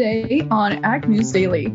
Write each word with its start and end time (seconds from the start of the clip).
today 0.00 0.48
on 0.50 0.82
Ag 0.82 1.06
News 1.06 1.30
Daily. 1.30 1.74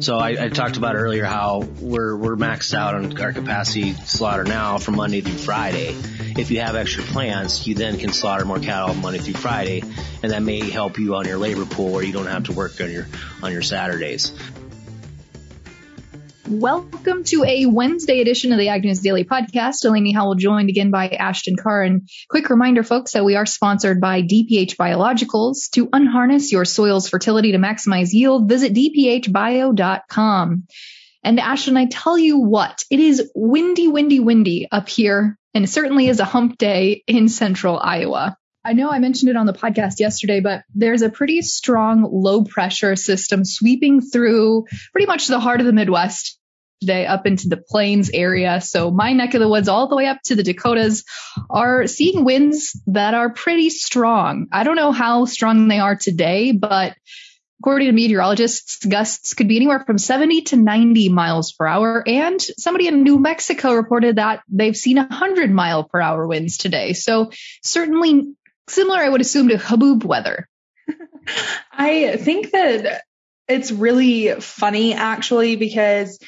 So 0.00 0.16
I, 0.16 0.44
I, 0.44 0.48
talked 0.48 0.78
about 0.78 0.94
earlier 0.94 1.26
how 1.26 1.60
we're 1.80 2.16
we're 2.16 2.36
maxed 2.36 2.72
out 2.72 2.94
on 2.94 3.20
our 3.20 3.34
capacity 3.34 3.92
slaughter 3.92 4.44
now 4.44 4.78
from 4.78 4.96
Monday 4.96 5.20
through 5.20 5.36
Friday. 5.36 5.94
If 6.38 6.50
you 6.50 6.60
have 6.60 6.74
extra 6.74 7.02
plants, 7.02 7.66
you 7.66 7.74
then 7.74 7.98
can 7.98 8.14
slaughter 8.14 8.46
more 8.46 8.58
cattle 8.58 8.94
Monday 8.94 9.18
through 9.18 9.34
Friday, 9.34 9.82
and 10.22 10.32
that 10.32 10.42
may 10.42 10.70
help 10.70 10.98
you 10.98 11.16
on 11.16 11.26
your 11.26 11.36
labor 11.36 11.66
pool 11.66 11.92
where 11.92 12.02
you 12.02 12.14
don't 12.14 12.26
have 12.26 12.44
to 12.44 12.52
work 12.52 12.80
on 12.80 12.90
your 12.90 13.06
on 13.42 13.52
your 13.52 13.62
Saturdays. 13.62 14.32
Welcome 16.48 17.24
to 17.24 17.42
a 17.42 17.66
Wednesday 17.66 18.20
edition 18.20 18.52
of 18.52 18.58
the 18.58 18.68
Ag 18.68 18.84
News 18.84 19.00
Daily 19.00 19.24
Podcast. 19.24 19.80
Delaney 19.82 20.12
Howell 20.12 20.36
joined 20.36 20.68
again 20.68 20.92
by 20.92 21.08
Ashton 21.08 21.56
Carr. 21.56 21.82
And 21.82 22.08
quick 22.30 22.50
reminder, 22.50 22.84
folks, 22.84 23.12
that 23.12 23.24
we 23.24 23.34
are 23.34 23.46
sponsored 23.46 24.00
by 24.00 24.22
DPH 24.22 24.76
Biologicals. 24.76 25.68
To 25.72 25.88
unharness 25.92 26.52
your 26.52 26.64
soil's 26.64 27.08
fertility 27.08 27.50
to 27.52 27.58
maximize 27.58 28.12
yield, 28.12 28.48
visit 28.48 28.74
dphbio.com. 28.74 30.66
And 31.24 31.40
Ashton, 31.40 31.76
I 31.76 31.86
tell 31.86 32.16
you 32.16 32.38
what, 32.38 32.84
it 32.92 33.00
is 33.00 33.28
windy, 33.34 33.88
windy, 33.88 34.20
windy 34.20 34.68
up 34.70 34.88
here, 34.88 35.36
and 35.52 35.64
it 35.64 35.68
certainly 35.68 36.06
is 36.06 36.20
a 36.20 36.24
hump 36.24 36.58
day 36.58 37.02
in 37.08 37.28
central 37.28 37.76
Iowa. 37.76 38.36
I 38.66 38.72
know 38.72 38.90
I 38.90 38.98
mentioned 38.98 39.30
it 39.30 39.36
on 39.36 39.46
the 39.46 39.52
podcast 39.52 40.00
yesterday, 40.00 40.40
but 40.40 40.64
there's 40.74 41.02
a 41.02 41.08
pretty 41.08 41.40
strong 41.42 42.02
low 42.02 42.42
pressure 42.42 42.96
system 42.96 43.44
sweeping 43.44 44.00
through 44.00 44.64
pretty 44.90 45.06
much 45.06 45.28
the 45.28 45.38
heart 45.38 45.60
of 45.60 45.66
the 45.66 45.72
Midwest 45.72 46.36
today 46.80 47.06
up 47.06 47.28
into 47.28 47.48
the 47.48 47.58
plains 47.58 48.10
area. 48.12 48.60
So 48.60 48.90
my 48.90 49.12
neck 49.12 49.34
of 49.34 49.40
the 49.40 49.48
woods 49.48 49.68
all 49.68 49.88
the 49.88 49.94
way 49.94 50.06
up 50.06 50.18
to 50.24 50.34
the 50.34 50.42
Dakotas 50.42 51.04
are 51.48 51.86
seeing 51.86 52.24
winds 52.24 52.76
that 52.88 53.14
are 53.14 53.30
pretty 53.30 53.70
strong. 53.70 54.48
I 54.50 54.64
don't 54.64 54.74
know 54.74 54.90
how 54.90 55.26
strong 55.26 55.68
they 55.68 55.78
are 55.78 55.94
today, 55.94 56.50
but 56.50 56.96
according 57.60 57.86
to 57.86 57.92
meteorologists, 57.92 58.84
gusts 58.84 59.34
could 59.34 59.46
be 59.46 59.56
anywhere 59.56 59.84
from 59.86 59.96
70 59.96 60.42
to 60.42 60.56
90 60.56 61.08
miles 61.10 61.52
per 61.52 61.68
hour. 61.68 62.02
And 62.04 62.40
somebody 62.40 62.88
in 62.88 63.04
New 63.04 63.20
Mexico 63.20 63.74
reported 63.74 64.16
that 64.16 64.40
they've 64.48 64.76
seen 64.76 64.96
100 64.96 65.52
mile 65.52 65.84
per 65.84 66.00
hour 66.00 66.26
winds 66.26 66.58
today. 66.58 66.94
So 66.94 67.30
certainly 67.62 68.34
similar, 68.68 68.98
I 68.98 69.08
would 69.08 69.20
assume, 69.20 69.48
to 69.48 69.56
haboob 69.56 70.04
weather. 70.04 70.48
I 71.72 72.16
think 72.16 72.52
that 72.52 73.02
it's 73.48 73.70
really 73.70 74.40
funny 74.40 74.94
actually 74.94 75.56
because 75.56 76.18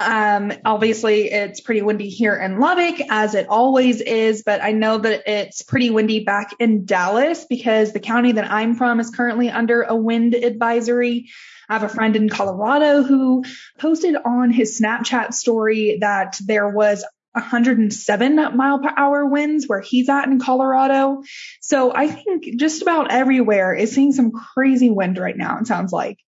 um, 0.00 0.52
obviously 0.64 1.30
it's 1.30 1.60
pretty 1.60 1.82
windy 1.82 2.08
here 2.08 2.36
in 2.36 2.58
Lubbock 2.58 3.00
as 3.10 3.34
it 3.34 3.46
always 3.48 4.00
is, 4.00 4.42
but 4.44 4.62
I 4.62 4.72
know 4.72 4.98
that 4.98 5.22
it's 5.26 5.62
pretty 5.62 5.90
windy 5.90 6.24
back 6.24 6.52
in 6.58 6.84
Dallas 6.84 7.46
because 7.48 7.92
the 7.92 8.00
county 8.00 8.32
that 8.32 8.50
I'm 8.50 8.74
from 8.74 8.98
is 8.98 9.10
currently 9.10 9.50
under 9.50 9.82
a 9.82 9.94
wind 9.94 10.34
advisory. 10.34 11.30
I 11.68 11.74
have 11.74 11.84
a 11.84 11.88
friend 11.88 12.16
in 12.16 12.28
Colorado 12.28 13.04
who 13.04 13.44
posted 13.78 14.16
on 14.16 14.50
his 14.50 14.80
Snapchat 14.80 15.32
story 15.32 15.98
that 16.00 16.38
there 16.44 16.68
was 16.68 17.04
107 17.34 18.56
mile 18.56 18.78
per 18.78 18.92
hour 18.96 19.26
winds 19.26 19.66
where 19.66 19.80
he's 19.80 20.08
at 20.08 20.28
in 20.28 20.38
Colorado. 20.38 21.22
So 21.60 21.92
I 21.94 22.08
think 22.08 22.56
just 22.56 22.80
about 22.82 23.10
everywhere 23.10 23.74
is 23.74 23.92
seeing 23.92 24.12
some 24.12 24.30
crazy 24.30 24.90
wind 24.90 25.18
right 25.18 25.36
now, 25.36 25.58
it 25.58 25.66
sounds 25.66 25.92
like. 25.92 26.18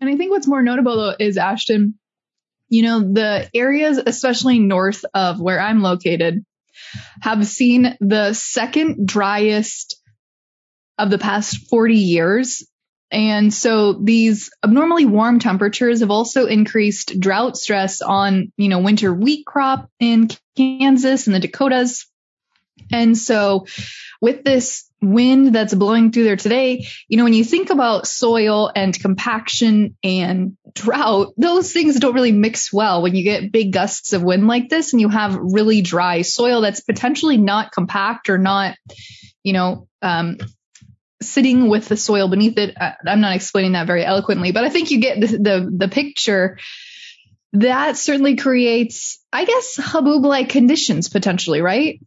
And 0.00 0.10
I 0.10 0.16
think 0.16 0.30
what's 0.30 0.48
more 0.48 0.62
notable 0.62 0.96
though 0.96 1.16
is 1.18 1.38
Ashton, 1.38 1.98
you 2.68 2.82
know, 2.82 3.00
the 3.00 3.48
areas, 3.54 4.00
especially 4.04 4.58
north 4.58 5.04
of 5.14 5.40
where 5.40 5.60
I'm 5.60 5.80
located, 5.80 6.44
have 7.20 7.46
seen 7.46 7.96
the 8.00 8.32
second 8.32 9.06
driest 9.06 9.96
of 10.98 11.10
the 11.10 11.18
past 11.18 11.68
40 11.68 11.94
years 11.94 12.66
and 13.12 13.52
so 13.52 13.92
these 13.92 14.50
abnormally 14.64 15.04
warm 15.04 15.38
temperatures 15.38 16.00
have 16.00 16.10
also 16.10 16.46
increased 16.46 17.20
drought 17.20 17.58
stress 17.58 18.00
on, 18.00 18.52
you 18.56 18.70
know, 18.70 18.78
winter 18.78 19.12
wheat 19.12 19.44
crop 19.44 19.90
in 20.00 20.30
Kansas 20.56 21.26
and 21.26 21.36
the 21.36 21.40
Dakotas. 21.40 22.06
And 22.90 23.16
so 23.16 23.66
with 24.22 24.44
this 24.44 24.88
wind 25.02 25.54
that's 25.54 25.74
blowing 25.74 26.10
through 26.10 26.24
there 26.24 26.36
today, 26.36 26.86
you 27.06 27.18
know, 27.18 27.24
when 27.24 27.34
you 27.34 27.44
think 27.44 27.68
about 27.68 28.06
soil 28.06 28.72
and 28.74 28.98
compaction 28.98 29.94
and 30.02 30.56
drought, 30.72 31.34
those 31.36 31.70
things 31.70 32.00
don't 32.00 32.14
really 32.14 32.32
mix 32.32 32.72
well 32.72 33.02
when 33.02 33.14
you 33.14 33.24
get 33.24 33.52
big 33.52 33.74
gusts 33.74 34.14
of 34.14 34.22
wind 34.22 34.46
like 34.46 34.70
this 34.70 34.94
and 34.94 35.02
you 35.02 35.10
have 35.10 35.36
really 35.36 35.82
dry 35.82 36.22
soil 36.22 36.62
that's 36.62 36.80
potentially 36.80 37.36
not 37.36 37.72
compact 37.72 38.30
or 38.30 38.38
not, 38.38 38.76
you 39.42 39.52
know, 39.52 39.86
um, 40.00 40.38
sitting 41.22 41.68
with 41.68 41.88
the 41.88 41.96
soil 41.96 42.28
beneath 42.28 42.58
it. 42.58 42.76
Uh, 42.80 42.92
I'm 43.06 43.20
not 43.20 43.36
explaining 43.36 43.72
that 43.72 43.86
very 43.86 44.04
eloquently, 44.04 44.52
but 44.52 44.64
I 44.64 44.68
think 44.68 44.90
you 44.90 45.00
get 45.00 45.20
the, 45.20 45.26
the, 45.26 45.70
the 45.78 45.88
picture. 45.88 46.58
That 47.54 47.98
certainly 47.98 48.36
creates, 48.36 49.22
I 49.32 49.44
guess, 49.44 49.76
haboob 49.76 50.24
like 50.24 50.48
conditions 50.48 51.08
potentially, 51.10 51.60
right? 51.60 52.00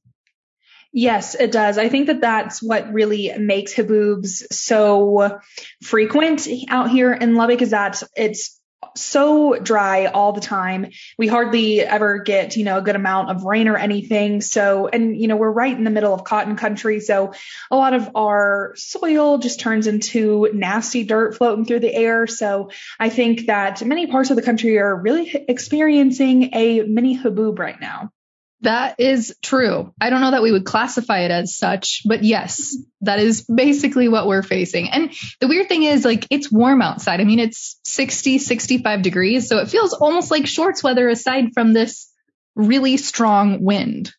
Yes, 0.91 1.35
it 1.35 1.51
does. 1.51 1.77
I 1.77 1.89
think 1.89 2.07
that 2.07 2.21
that's 2.21 2.63
what 2.63 2.93
really 2.93 3.31
makes 3.37 3.73
haboobs 3.73 4.43
so 4.51 5.39
frequent 5.83 6.47
out 6.69 6.89
here 6.89 7.11
in 7.11 7.35
Lubbock 7.35 7.61
is 7.61 7.71
that 7.71 8.01
it's 8.15 8.59
so 8.95 9.57
dry 9.57 10.05
all 10.05 10.31
the 10.31 10.41
time. 10.41 10.91
We 11.17 11.27
hardly 11.27 11.81
ever 11.81 12.19
get, 12.19 12.55
you 12.55 12.63
know, 12.63 12.77
a 12.77 12.81
good 12.81 12.95
amount 12.95 13.29
of 13.29 13.43
rain 13.43 13.67
or 13.67 13.77
anything. 13.77 14.41
So, 14.41 14.87
and, 14.87 15.19
you 15.19 15.27
know, 15.27 15.35
we're 15.35 15.51
right 15.51 15.75
in 15.75 15.83
the 15.83 15.89
middle 15.89 16.13
of 16.13 16.23
cotton 16.23 16.55
country. 16.55 16.99
So 16.99 17.33
a 17.69 17.75
lot 17.75 17.93
of 17.93 18.09
our 18.15 18.73
soil 18.75 19.37
just 19.37 19.59
turns 19.59 19.87
into 19.87 20.49
nasty 20.53 21.03
dirt 21.03 21.35
floating 21.37 21.65
through 21.65 21.81
the 21.81 21.93
air. 21.93 22.27
So 22.27 22.71
I 22.99 23.09
think 23.09 23.47
that 23.47 23.85
many 23.85 24.07
parts 24.07 24.29
of 24.29 24.35
the 24.35 24.41
country 24.41 24.77
are 24.77 24.95
really 24.95 25.45
experiencing 25.47 26.53
a 26.53 26.81
mini 26.81 27.17
haboob 27.17 27.59
right 27.59 27.79
now. 27.79 28.11
That 28.61 28.99
is 28.99 29.35
true. 29.41 29.93
I 29.99 30.09
don't 30.09 30.21
know 30.21 30.31
that 30.31 30.41
we 30.41 30.51
would 30.51 30.65
classify 30.65 31.19
it 31.19 31.31
as 31.31 31.55
such, 31.55 32.01
but 32.05 32.23
yes, 32.23 32.75
that 33.01 33.19
is 33.19 33.41
basically 33.43 34.07
what 34.07 34.27
we're 34.27 34.43
facing. 34.43 34.89
And 34.89 35.11
the 35.39 35.47
weird 35.47 35.67
thing 35.67 35.83
is 35.83 36.05
like 36.05 36.27
it's 36.31 36.51
warm 36.51 36.81
outside. 36.81 37.21
I 37.21 37.25
mean, 37.25 37.39
it's 37.39 37.79
60, 37.83 38.39
65 38.39 39.01
degrees. 39.01 39.47
So 39.47 39.59
it 39.59 39.69
feels 39.69 39.93
almost 39.93 40.31
like 40.31 40.47
shorts 40.47 40.83
weather 40.83 41.07
aside 41.09 41.53
from 41.53 41.73
this 41.73 42.11
really 42.55 42.97
strong 42.97 43.61
wind. 43.61 44.13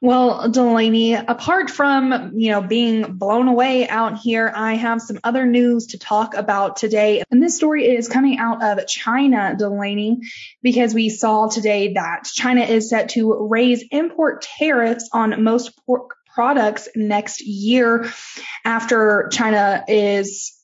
Well, 0.00 0.48
Delaney, 0.48 1.14
apart 1.14 1.70
from, 1.70 2.34
you 2.36 2.52
know, 2.52 2.62
being 2.62 3.14
blown 3.14 3.48
away 3.48 3.88
out 3.88 4.18
here, 4.18 4.50
I 4.54 4.74
have 4.74 5.02
some 5.02 5.18
other 5.24 5.44
news 5.44 5.88
to 5.88 5.98
talk 5.98 6.34
about 6.34 6.76
today. 6.76 7.24
And 7.32 7.42
this 7.42 7.56
story 7.56 7.84
is 7.84 8.06
coming 8.06 8.38
out 8.38 8.62
of 8.62 8.86
China, 8.86 9.56
Delaney, 9.58 10.20
because 10.62 10.94
we 10.94 11.08
saw 11.08 11.48
today 11.48 11.94
that 11.94 12.26
China 12.32 12.60
is 12.60 12.90
set 12.90 13.08
to 13.10 13.48
raise 13.48 13.84
import 13.90 14.42
tariffs 14.42 15.08
on 15.12 15.42
most 15.42 15.72
pork 15.84 16.14
products 16.32 16.88
next 16.94 17.44
year 17.44 18.08
after 18.64 19.28
China 19.32 19.84
is 19.88 20.54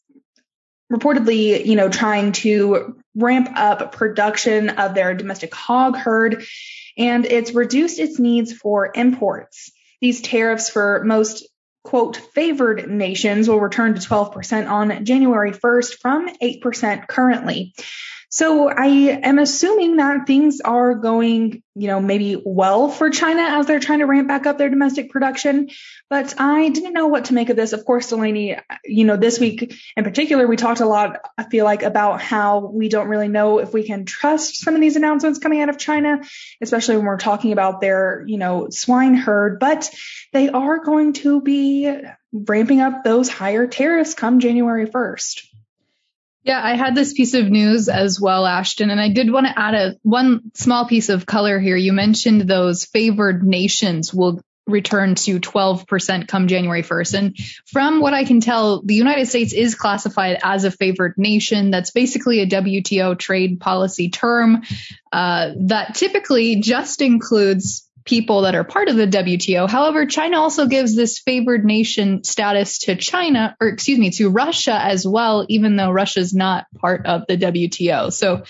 reportedly, 0.93 1.67
you 1.67 1.75
know, 1.75 1.89
trying 1.89 2.31
to 2.31 3.01
ramp 3.17 3.49
up 3.57 3.91
production 3.91 4.69
of 4.69 4.95
their 4.95 5.15
domestic 5.15 5.53
hog 5.53 5.97
herd 5.97 6.45
and 6.97 7.27
it's 7.27 7.55
reduced 7.55 7.99
its 7.99 8.19
needs 8.19 8.53
for 8.53 8.91
imports. 8.95 9.73
These 10.01 10.23
tariffs 10.23 10.69
for 10.69 11.03
most 11.05 11.49
quote 11.83 12.17
favored 12.17 12.89
nations 12.89 13.49
will 13.49 13.61
return 13.61 13.95
to 13.95 14.01
12% 14.01 14.71
on 14.71 15.05
January 15.05 15.53
1st 15.53 15.99
from 16.01 16.29
8% 16.29 17.07
currently. 17.07 17.75
So 18.35 18.69
I 18.69 18.87
am 19.23 19.39
assuming 19.39 19.99
that 19.99 20.27
things 20.27 20.61
are 20.61 20.97
going, 20.97 21.63
you 21.77 21.87
know, 21.87 22.01
maybe 22.01 22.43
well 22.45 22.89
for 22.89 23.09
China 23.09 23.43
as 23.43 23.67
they're 23.67 23.79
trying 23.79 24.01
to 24.01 24.07
ramp 24.07 24.27
back 24.27 24.45
up 24.45 24.59
their 24.59 24.69
domestic 24.69 25.11
production. 25.11 25.71
But 26.11 26.35
I 26.37 26.69
didn't 26.69 26.95
know 26.95 27.07
what 27.07 27.27
to 27.27 27.35
make 27.35 27.49
of 27.51 27.55
this. 27.55 27.73
Of 27.73 27.85
course, 27.85 28.09
Delaney, 28.09 28.57
you 28.85 29.05
know, 29.05 29.17
this 29.17 29.39
week 29.39 29.81
in 29.97 30.03
particular, 30.03 30.49
we 30.49 30.57
talked 30.57 30.81
a 30.81 30.85
lot, 30.85 31.21
I 31.39 31.45
feel 31.45 31.65
like, 31.65 31.85
about 31.85 32.21
how 32.21 32.67
we 32.67 32.89
don't 32.89 33.07
really 33.07 33.29
know 33.29 33.61
if 33.61 33.73
we 33.73 33.85
can 33.85 34.05
trust 34.05 34.57
some 34.57 34.75
of 34.75 34.81
these 34.81 34.97
announcements 34.97 35.39
coming 35.39 35.61
out 35.61 35.69
of 35.69 35.79
China, 35.79 36.21
especially 36.61 36.97
when 36.97 37.07
we're 37.07 37.19
talking 37.19 37.53
about 37.53 37.81
their, 37.81 38.25
you 38.27 38.39
know, 38.39 38.69
swine 38.69 39.15
herd. 39.15 39.61
But 39.61 39.89
they 40.33 40.49
are 40.49 40.83
going 40.83 41.13
to 41.13 41.41
be 41.41 41.89
ramping 42.33 42.81
up 42.81 43.05
those 43.05 43.29
higher 43.29 43.69
tariffs 43.69 44.15
come 44.15 44.41
January 44.41 44.87
1st. 44.87 45.54
Yeah, 46.45 46.61
I 46.63 46.77
had 46.77 46.95
this 46.95 47.15
piece 47.15 47.33
of 47.33 47.49
news 47.49 47.89
as 47.89 48.21
well, 48.21 48.47
Ashton, 48.47 48.91
and 48.91 49.01
I 49.01 49.09
did 49.09 49.33
want 49.33 49.47
to 49.47 49.59
add 49.59 49.75
a 49.75 49.97
one 50.03 50.53
small 50.53 50.87
piece 50.87 51.09
of 51.09 51.25
color 51.25 51.59
here. 51.59 51.77
You 51.77 51.95
mentioned 51.95 52.43
those 52.43 52.85
favored 52.85 53.43
nations 53.43 54.13
will 54.13 54.43
return 54.67 55.15
to 55.15 55.41
12% 55.41 56.29
come 56.29 56.49
January 56.49 56.83
1st. 56.83 57.15
And 57.19 57.37
from 57.67 58.01
what 58.01 58.15
I 58.15 58.25
can 58.25 58.41
tell, 58.41 58.83
the 58.83 58.95
United 58.95 59.27
States 59.27 59.53
is 59.53 59.75
classified 59.75 60.39
as 60.43 60.65
a 60.65 60.71
favored 60.71 61.15
nation. 61.17 61.71
That's 61.71 61.91
basically 61.91 62.41
a 62.41 62.47
WTO 62.47 63.19
trade 63.19 63.61
policy 63.61 64.11
term 64.11 64.63
uh, 65.13 65.51
that 65.67 65.95
typically 65.95 66.61
just 66.61 67.01
includes 67.01 67.89
people 68.05 68.43
that 68.43 68.55
are 68.55 68.65
part 68.65 68.89
of 68.89 68.97
the 68.97 69.07
WTO. 69.07 69.69
However, 69.69 70.07
China 70.07 70.39
also 70.39 70.67
gives 70.67 70.95
this 70.95 71.19
favored 71.19 71.65
nation 71.65 72.23
status 72.23 72.79
to 72.81 72.97
China, 72.97 73.57
or 73.61 73.69
excuse 73.69 73.99
me, 73.99 74.11
to 74.11 74.29
Russia 74.29 74.79
as 74.79 75.07
well, 75.07 75.47
even 75.49 75.77
though 75.77 75.91
Russia's 75.91 76.35
not 76.35 76.67
part 76.79 77.07
of 77.07 77.23
the 77.27 77.37
WTO. 77.37 78.13
So 78.13 78.45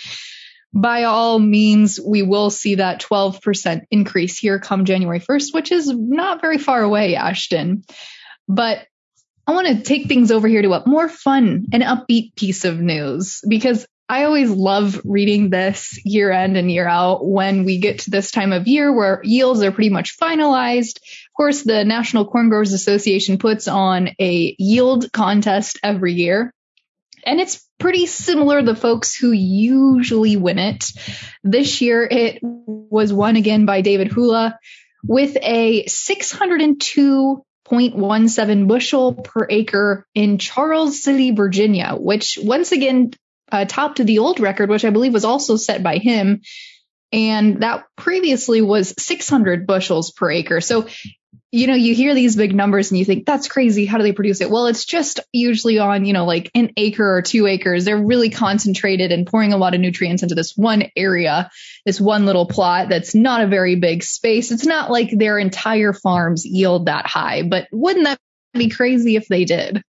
by 0.73 1.05
all 1.05 1.39
means, 1.39 2.01
we 2.01 2.23
will 2.23 2.51
see 2.51 2.77
that 2.77 3.01
12% 3.01 3.83
increase 3.93 4.37
here 4.39 4.59
come 4.59 4.85
January 4.85 5.21
1st, 5.21 5.55
which 5.55 5.71
is 5.71 5.89
not 5.89 6.41
very 6.41 6.59
far 6.59 6.83
away, 6.83 7.15
Ashton. 7.15 7.85
But 8.49 8.85
I 9.47 9.53
want 9.53 9.69
to 9.69 9.83
take 9.83 10.09
things 10.09 10.33
over 10.33 10.49
here 10.49 10.63
to 10.63 10.73
a 10.73 10.89
more 10.89 11.09
fun 11.09 11.67
and 11.73 11.83
upbeat 11.83 12.35
piece 12.35 12.65
of 12.65 12.81
news 12.81 13.41
because 13.49 13.87
I 14.09 14.25
always 14.25 14.51
love 14.51 15.01
reading 15.05 15.49
this 15.49 15.99
year 16.05 16.31
end 16.31 16.59
and 16.59 16.71
year 16.71 16.87
out 16.87 17.27
when 17.27 17.65
we 17.65 17.79
get 17.79 18.01
to 18.01 18.11
this 18.11 18.31
time 18.31 18.53
of 18.53 18.69
year 18.69 18.95
where 18.95 19.23
yields 19.25 19.63
are 19.63 19.73
pretty 19.73 19.89
much 19.89 20.19
finalized. 20.19 20.99
Of 20.99 21.33
course, 21.37 21.63
the 21.63 21.85
National 21.85 22.27
Corn 22.27 22.51
Growers 22.51 22.75
Association 22.75 23.39
puts 23.39 23.67
on 23.67 24.11
a 24.21 24.55
yield 24.59 25.11
contest 25.11 25.81
every 25.83 26.13
year. 26.13 26.53
And 27.27 27.41
it's 27.41 27.67
pretty 27.79 28.05
similar 28.05 28.61
the 28.63 28.77
folks 28.77 29.17
who 29.17 29.33
usually 29.33 30.37
win 30.37 30.59
it. 30.59 30.85
This 31.43 31.81
year 31.81 32.05
it 32.05 32.41
was 32.43 33.11
won 33.11 33.37
again 33.37 33.65
by 33.65 33.81
David 33.81 34.09
Hula 34.09 34.59
with 35.03 35.39
a 35.41 35.87
602.17 35.87 38.69
bushel 38.69 39.15
per 39.15 39.47
acre 39.49 40.07
in 40.15 40.37
Charles 40.37 41.03
City, 41.03 41.31
Virginia, 41.31 41.97
which 41.99 42.39
once 42.43 42.73
again 42.73 43.13
uh, 43.51 43.65
topped 43.65 44.05
the 44.05 44.19
old 44.19 44.41
record, 44.41 44.71
which 44.71 44.85
I 44.85 44.91
believe 44.91 45.13
was 45.13 45.25
also 45.25 45.57
set 45.57 45.83
by 45.83 45.99
him. 45.99 46.43
And 47.13 47.63
that 47.63 47.85
previously 47.97 48.61
was 48.61 48.95
600 48.99 49.67
bushels 49.67 50.11
per 50.11 50.31
acre. 50.31 50.61
So, 50.61 50.89
you 51.53 51.69
know, 51.69 51.75
you 51.75 51.95
hear 51.95 52.13
these 52.13 52.35
big 52.35 52.53
numbers 52.53 52.91
and 52.91 52.99
you 52.99 53.05
think 53.05 53.25
that's 53.25 53.47
crazy. 53.47 53.87
How 53.87 53.99
do 53.99 54.03
they 54.03 54.13
produce 54.13 54.41
it? 54.41 54.51
Well, 54.51 54.67
it's 54.67 54.85
just 54.85 55.21
usually 55.33 55.79
on, 55.79 56.05
you 56.05 56.13
know, 56.13 56.25
like 56.25 56.51
an 56.57 56.73
acre 56.77 57.17
or 57.17 57.23
two 57.23 57.47
acres. 57.47 57.85
They're 57.85 58.03
really 58.03 58.31
concentrated 58.31 59.13
and 59.13 59.29
pouring 59.29 59.53
a 59.53 59.57
lot 59.57 59.75
of 59.75 59.81
nutrients 59.81 60.25
into 60.25 60.35
this 60.35 60.57
one 60.57 60.91
area, 60.97 61.51
this 61.87 62.01
one 62.01 62.27
little 62.27 62.49
plot 62.49 62.89
that's 62.89 63.15
not 63.15 63.43
a 63.43 63.47
very 63.47 63.77
big 63.77 64.03
space. 64.03 64.51
It's 64.51 64.67
not 64.67 64.91
like 64.91 65.11
their 65.17 65.39
entire 65.39 65.93
farms 65.93 66.45
yield 66.45 66.87
that 66.87 67.07
high, 67.07 67.43
but 67.43 67.69
wouldn't 67.71 68.07
that 68.07 68.19
be 68.55 68.71
crazy 68.71 69.15
if 69.15 69.29
they 69.29 69.45
did? 69.45 69.85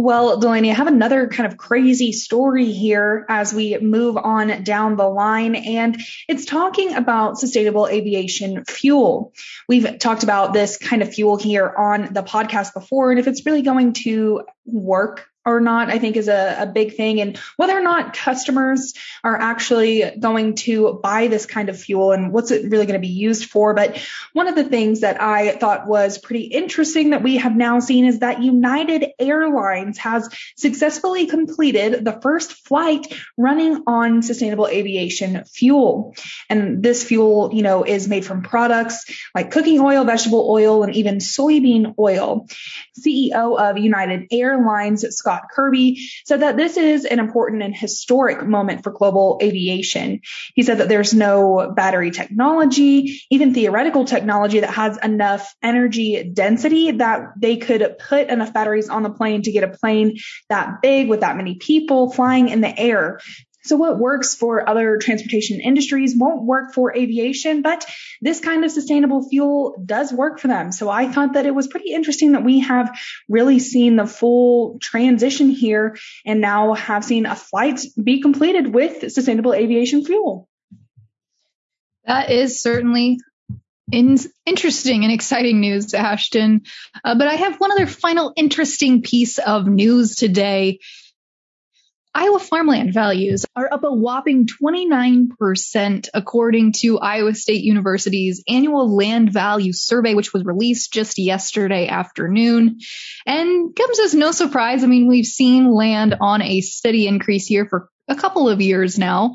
Well, 0.00 0.38
Delaney, 0.38 0.70
I 0.70 0.74
have 0.74 0.86
another 0.86 1.28
kind 1.28 1.46
of 1.46 1.58
crazy 1.58 2.12
story 2.12 2.72
here 2.72 3.26
as 3.28 3.52
we 3.52 3.76
move 3.76 4.16
on 4.16 4.64
down 4.64 4.96
the 4.96 5.06
line, 5.06 5.54
and 5.54 6.00
it's 6.26 6.46
talking 6.46 6.94
about 6.94 7.38
sustainable 7.38 7.86
aviation 7.86 8.64
fuel. 8.64 9.34
We've 9.68 9.98
talked 9.98 10.22
about 10.22 10.54
this 10.54 10.78
kind 10.78 11.02
of 11.02 11.12
fuel 11.12 11.36
here 11.36 11.68
on 11.68 12.14
the 12.14 12.22
podcast 12.22 12.72
before, 12.72 13.10
and 13.10 13.20
if 13.20 13.28
it's 13.28 13.44
really 13.44 13.60
going 13.60 13.92
to 14.04 14.44
work 14.64 15.26
or 15.46 15.60
not, 15.60 15.88
I 15.88 15.98
think 15.98 16.16
is 16.16 16.28
a, 16.28 16.56
a 16.60 16.66
big 16.66 16.96
thing. 16.96 17.20
And 17.20 17.38
whether 17.56 17.76
or 17.76 17.82
not 17.82 18.14
customers 18.14 18.92
are 19.24 19.36
actually 19.36 20.04
going 20.18 20.54
to 20.56 21.00
buy 21.02 21.28
this 21.28 21.46
kind 21.46 21.70
of 21.70 21.80
fuel 21.80 22.12
and 22.12 22.32
what's 22.32 22.50
it 22.50 22.70
really 22.70 22.84
going 22.84 23.00
to 23.00 23.06
be 23.06 23.12
used 23.12 23.48
for. 23.48 23.72
But 23.72 24.04
one 24.34 24.48
of 24.48 24.54
the 24.54 24.64
things 24.64 25.00
that 25.00 25.20
I 25.20 25.52
thought 25.52 25.86
was 25.86 26.18
pretty 26.18 26.44
interesting 26.44 27.10
that 27.10 27.22
we 27.22 27.38
have 27.38 27.56
now 27.56 27.80
seen 27.80 28.04
is 28.04 28.18
that 28.18 28.42
United 28.42 29.12
Airlines 29.18 29.96
has 29.98 30.28
successfully 30.56 31.26
completed 31.26 32.04
the 32.04 32.20
first 32.20 32.52
flight 32.52 33.06
running 33.38 33.84
on 33.86 34.22
sustainable 34.22 34.66
aviation 34.66 35.44
fuel. 35.44 36.14
And 36.50 36.82
this 36.82 37.02
fuel, 37.02 37.50
you 37.54 37.62
know, 37.62 37.84
is 37.84 38.08
made 38.08 38.26
from 38.26 38.42
products 38.42 39.06
like 39.34 39.50
cooking 39.50 39.80
oil, 39.80 40.04
vegetable 40.04 40.50
oil, 40.50 40.82
and 40.82 40.94
even 40.94 41.16
soybean 41.16 41.94
oil. 41.98 42.46
CEO 43.00 43.58
of 43.58 43.78
United 43.78 44.26
Airlines, 44.30 45.02
Scott 45.16 45.29
Scott 45.30 45.50
Kirby, 45.50 46.10
said 46.24 46.40
that 46.40 46.56
this 46.56 46.76
is 46.76 47.04
an 47.04 47.20
important 47.20 47.62
and 47.62 47.74
historic 47.74 48.44
moment 48.44 48.82
for 48.82 48.90
global 48.90 49.38
aviation. 49.40 50.20
He 50.54 50.62
said 50.62 50.78
that 50.78 50.88
there's 50.88 51.14
no 51.14 51.72
battery 51.74 52.10
technology, 52.10 53.22
even 53.30 53.54
theoretical 53.54 54.04
technology 54.04 54.60
that 54.60 54.74
has 54.74 54.98
enough 54.98 55.54
energy 55.62 56.24
density 56.32 56.90
that 56.92 57.28
they 57.36 57.58
could 57.58 57.96
put 57.98 58.28
enough 58.28 58.52
batteries 58.52 58.88
on 58.88 59.04
the 59.04 59.10
plane 59.10 59.42
to 59.42 59.52
get 59.52 59.62
a 59.62 59.68
plane 59.68 60.18
that 60.48 60.82
big 60.82 61.08
with 61.08 61.20
that 61.20 61.36
many 61.36 61.54
people 61.54 62.10
flying 62.10 62.48
in 62.48 62.60
the 62.60 62.76
air. 62.76 63.20
So 63.62 63.76
what 63.76 63.98
works 63.98 64.34
for 64.34 64.68
other 64.68 64.96
transportation 64.98 65.60
industries 65.60 66.16
won't 66.16 66.44
work 66.44 66.72
for 66.72 66.96
aviation, 66.96 67.62
but 67.62 67.84
this 68.20 68.40
kind 68.40 68.64
of 68.64 68.70
sustainable 68.70 69.28
fuel 69.28 69.82
does 69.84 70.12
work 70.12 70.40
for 70.40 70.48
them. 70.48 70.72
So 70.72 70.88
I 70.88 71.08
thought 71.08 71.34
that 71.34 71.46
it 71.46 71.54
was 71.54 71.68
pretty 71.68 71.92
interesting 71.92 72.32
that 72.32 72.44
we 72.44 72.60
have 72.60 72.98
really 73.28 73.58
seen 73.58 73.96
the 73.96 74.06
full 74.06 74.78
transition 74.80 75.50
here 75.50 75.96
and 76.24 76.40
now 76.40 76.74
have 76.74 77.04
seen 77.04 77.26
a 77.26 77.36
flight 77.36 77.84
be 78.02 78.20
completed 78.20 78.72
with 78.72 79.12
sustainable 79.12 79.52
aviation 79.52 80.04
fuel. 80.04 80.48
That 82.04 82.30
is 82.30 82.62
certainly 82.62 83.18
in, 83.92 84.18
interesting 84.46 85.04
and 85.04 85.12
exciting 85.12 85.60
news, 85.60 85.94
Ashton. 85.94 86.62
Uh, 87.04 87.16
but 87.16 87.28
I 87.28 87.34
have 87.34 87.60
one 87.60 87.72
other 87.72 87.86
final 87.86 88.32
interesting 88.36 89.02
piece 89.02 89.38
of 89.38 89.66
news 89.66 90.16
today. 90.16 90.80
Iowa 92.12 92.40
farmland 92.40 92.92
values 92.92 93.46
are 93.54 93.72
up 93.72 93.84
a 93.84 93.94
whopping 93.94 94.46
29% 94.46 96.08
according 96.12 96.72
to 96.80 96.98
Iowa 96.98 97.34
State 97.34 97.62
University's 97.62 98.42
annual 98.48 98.96
land 98.96 99.32
value 99.32 99.72
survey, 99.72 100.14
which 100.14 100.32
was 100.32 100.44
released 100.44 100.92
just 100.92 101.18
yesterday 101.18 101.86
afternoon. 101.86 102.78
And 103.26 103.76
comes 103.76 104.00
as 104.00 104.14
no 104.14 104.32
surprise. 104.32 104.82
I 104.82 104.88
mean, 104.88 105.06
we've 105.06 105.24
seen 105.24 105.72
land 105.72 106.16
on 106.20 106.42
a 106.42 106.60
steady 106.62 107.06
increase 107.06 107.46
here 107.46 107.66
for 107.66 107.88
a 108.08 108.16
couple 108.16 108.48
of 108.48 108.60
years 108.60 108.98
now. 108.98 109.34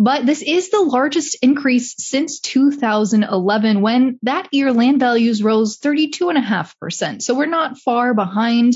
But 0.00 0.26
this 0.26 0.42
is 0.42 0.70
the 0.70 0.80
largest 0.80 1.38
increase 1.42 1.94
since 1.98 2.38
2011 2.40 3.80
when 3.80 4.18
that 4.22 4.48
year 4.52 4.72
land 4.72 5.00
values 5.00 5.42
rose 5.42 5.78
32.5%. 5.80 7.20
So 7.20 7.34
we're 7.34 7.46
not 7.46 7.78
far 7.78 8.14
behind. 8.14 8.74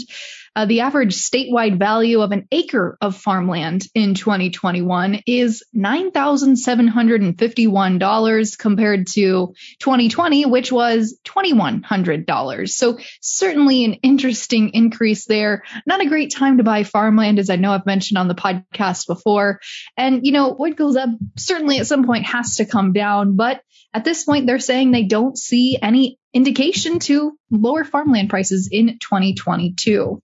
Uh, 0.54 0.66
the 0.66 0.81
average 0.81 1.14
statewide 1.14 1.78
value 1.78 2.20
of 2.20 2.31
an 2.32 2.46
acre 2.52 2.99
of 3.00 3.16
farmland 3.16 3.87
in 3.94 4.12
2021 4.14 5.22
is 5.26 5.64
$9,751 5.75 8.58
compared 8.58 9.06
to 9.06 9.54
2020, 9.78 10.44
which 10.46 10.70
was 10.70 11.19
$2,100. 11.25 12.69
So 12.69 12.99
certainly 13.22 13.84
an 13.84 13.94
interesting 14.02 14.75
increase 14.75 15.25
there. 15.25 15.62
Not 15.87 16.02
a 16.02 16.09
great 16.09 16.35
time 16.35 16.59
to 16.59 16.64
buy 16.64 16.85
farmland, 16.85 17.38
as 17.38 17.49
I 17.49 17.56
know 17.56 17.73
I've 17.73 17.87
mentioned 17.87 18.18
on 18.18 18.28
the 18.28 18.35
podcast 18.35 19.06
before. 19.06 19.61
And, 19.97 20.26
you 20.26 20.32
know, 20.32 20.50
what 20.50 20.76
goes 20.76 20.97
up 20.97 21.09
certainly 21.38 21.78
at 21.78 21.87
some 21.87 22.04
point 22.04 22.26
has 22.26 22.56
to 22.56 22.66
come 22.66 22.92
down, 22.92 23.37
but 23.37 23.62
at 23.94 24.04
this 24.04 24.25
point, 24.25 24.47
they're 24.47 24.59
saying 24.59 24.90
they 24.90 25.04
don't 25.04 25.37
see 25.37 25.78
any 25.80 26.18
indication 26.32 26.99
to 27.00 27.37
lower 27.50 27.85
farmland 27.85 28.30
prices 28.30 28.68
in 28.73 28.99
2022. 28.99 30.23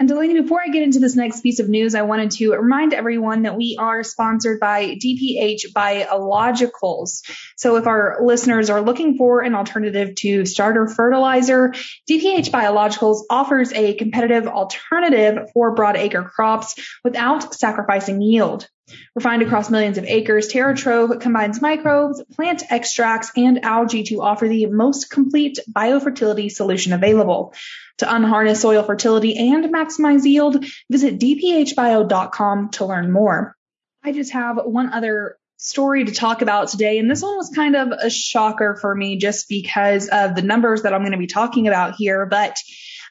And 0.00 0.08
Delaney, 0.08 0.40
before 0.40 0.62
I 0.62 0.68
get 0.68 0.82
into 0.82 0.98
this 0.98 1.14
next 1.14 1.42
piece 1.42 1.58
of 1.58 1.68
news, 1.68 1.94
I 1.94 2.00
wanted 2.00 2.30
to 2.30 2.52
remind 2.52 2.94
everyone 2.94 3.42
that 3.42 3.54
we 3.54 3.76
are 3.78 4.02
sponsored 4.02 4.58
by 4.58 4.94
DPH 4.94 5.74
Biologicals. 5.74 7.20
So 7.58 7.76
if 7.76 7.86
our 7.86 8.16
listeners 8.22 8.70
are 8.70 8.80
looking 8.80 9.18
for 9.18 9.42
an 9.42 9.54
alternative 9.54 10.14
to 10.14 10.46
starter 10.46 10.88
fertilizer, 10.88 11.74
DPH 12.10 12.48
Biologicals 12.48 13.24
offers 13.28 13.74
a 13.74 13.92
competitive 13.92 14.46
alternative 14.46 15.50
for 15.52 15.76
broadacre 15.76 16.26
crops 16.26 16.76
without 17.04 17.52
sacrificing 17.52 18.22
yield. 18.22 18.66
Refined 19.14 19.42
across 19.42 19.70
millions 19.70 19.98
of 19.98 20.04
acres, 20.04 20.48
TerraTrove 20.48 21.20
combines 21.20 21.60
microbes, 21.60 22.22
plant 22.32 22.62
extracts, 22.70 23.32
and 23.36 23.64
algae 23.64 24.04
to 24.04 24.22
offer 24.22 24.48
the 24.48 24.66
most 24.66 25.10
complete 25.10 25.58
biofertility 25.70 26.50
solution 26.50 26.92
available. 26.92 27.54
To 27.98 28.14
unharness 28.14 28.62
soil 28.62 28.82
fertility 28.82 29.36
and 29.36 29.66
maximize 29.66 30.24
yield, 30.24 30.64
visit 30.90 31.18
dphbio.com 31.18 32.70
to 32.70 32.84
learn 32.86 33.12
more. 33.12 33.56
I 34.02 34.12
just 34.12 34.32
have 34.32 34.58
one 34.64 34.92
other 34.92 35.36
story 35.58 36.04
to 36.04 36.12
talk 36.12 36.40
about 36.40 36.68
today, 36.68 36.98
and 36.98 37.10
this 37.10 37.22
one 37.22 37.36
was 37.36 37.50
kind 37.54 37.76
of 37.76 37.88
a 37.92 38.08
shocker 38.08 38.78
for 38.80 38.94
me 38.94 39.16
just 39.16 39.48
because 39.48 40.08
of 40.08 40.34
the 40.34 40.42
numbers 40.42 40.82
that 40.82 40.94
I'm 40.94 41.02
going 41.02 41.12
to 41.12 41.18
be 41.18 41.26
talking 41.26 41.68
about 41.68 41.96
here. 41.96 42.24
But 42.24 42.56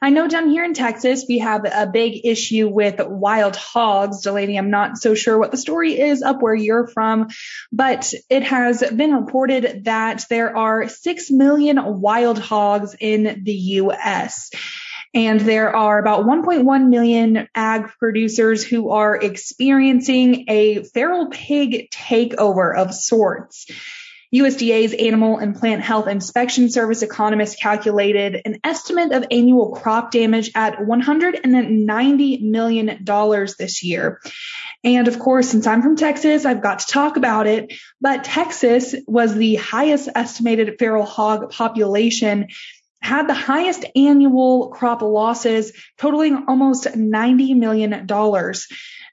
I 0.01 0.11
know 0.11 0.27
down 0.29 0.49
here 0.49 0.63
in 0.63 0.73
Texas, 0.73 1.25
we 1.27 1.39
have 1.39 1.65
a 1.65 1.85
big 1.85 2.25
issue 2.25 2.69
with 2.69 3.01
wild 3.05 3.57
hogs. 3.57 4.21
Delaney, 4.21 4.57
I'm 4.57 4.69
not 4.69 4.97
so 4.97 5.13
sure 5.13 5.37
what 5.37 5.51
the 5.51 5.57
story 5.57 5.99
is 5.99 6.21
up 6.21 6.41
where 6.41 6.55
you're 6.55 6.87
from, 6.87 7.27
but 7.71 8.13
it 8.29 8.43
has 8.43 8.81
been 8.91 9.13
reported 9.13 9.83
that 9.85 10.25
there 10.29 10.55
are 10.55 10.87
6 10.87 11.31
million 11.31 11.99
wild 11.99 12.39
hogs 12.39 12.95
in 12.97 13.43
the 13.43 13.53
U.S. 13.53 14.51
And 15.13 15.41
there 15.41 15.75
are 15.75 15.99
about 15.99 16.25
1.1 16.25 16.89
million 16.89 17.49
ag 17.53 17.89
producers 17.97 18.63
who 18.63 18.91
are 18.91 19.15
experiencing 19.17 20.45
a 20.47 20.83
feral 20.83 21.27
pig 21.27 21.89
takeover 21.91 22.77
of 22.77 22.93
sorts. 22.93 23.65
USDA's 24.33 24.93
Animal 24.93 25.39
and 25.39 25.55
Plant 25.55 25.81
Health 25.81 26.07
Inspection 26.07 26.69
Service 26.69 27.01
economists 27.01 27.55
calculated 27.55 28.41
an 28.45 28.59
estimate 28.63 29.11
of 29.11 29.25
annual 29.31 29.71
crop 29.71 30.11
damage 30.11 30.51
at 30.53 30.77
$190 30.77 32.41
million 32.41 33.05
this 33.57 33.83
year. 33.83 34.21
And 34.83 35.07
of 35.07 35.19
course, 35.19 35.49
since 35.49 35.65
I'm 35.67 35.81
from 35.81 35.95
Texas, 35.95 36.45
I've 36.45 36.61
got 36.61 36.79
to 36.79 36.87
talk 36.87 37.17
about 37.17 37.47
it. 37.47 37.73
But 37.99 38.23
Texas 38.23 38.95
was 39.07 39.33
the 39.33 39.55
highest 39.55 40.09
estimated 40.13 40.75
feral 40.77 41.05
hog 41.05 41.51
population 41.51 42.47
had 43.01 43.27
the 43.27 43.33
highest 43.33 43.85
annual 43.95 44.69
crop 44.69 45.01
losses 45.01 45.71
totaling 45.97 46.45
almost 46.47 46.83
$90 46.85 47.55
million. 47.55 48.05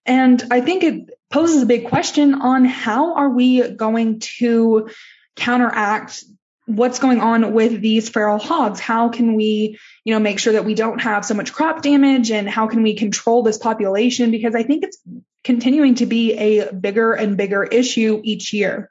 And 0.06 0.42
I 0.50 0.60
think 0.60 0.84
it 0.84 1.10
poses 1.30 1.62
a 1.62 1.66
big 1.66 1.88
question 1.88 2.34
on 2.34 2.64
how 2.64 3.14
are 3.14 3.28
we 3.28 3.68
going 3.68 4.20
to 4.20 4.88
counteract 5.34 6.25
what's 6.66 6.98
going 6.98 7.20
on 7.20 7.52
with 7.52 7.80
these 7.80 8.08
feral 8.08 8.38
hogs? 8.38 8.80
How 8.80 9.08
can 9.08 9.34
we, 9.34 9.78
you 10.04 10.14
know, 10.14 10.20
make 10.20 10.38
sure 10.38 10.54
that 10.54 10.64
we 10.64 10.75
don't 10.75 11.00
have 11.00 11.25
so 11.25 11.34
much 11.34 11.52
crop 11.52 11.82
damage 11.82 12.30
and 12.30 12.48
how 12.48 12.66
can 12.66 12.82
we 12.82 12.94
control 12.94 13.42
this 13.42 13.58
population? 13.58 14.30
Because 14.30 14.54
I 14.54 14.64
think 14.64 14.84
it's 14.84 14.98
continuing 15.44 15.94
to 15.96 16.06
be 16.06 16.34
a 16.34 16.72
bigger 16.72 17.12
and 17.12 17.36
bigger 17.36 17.62
issue 17.62 18.20
each 18.25 18.52
year. 18.52 18.90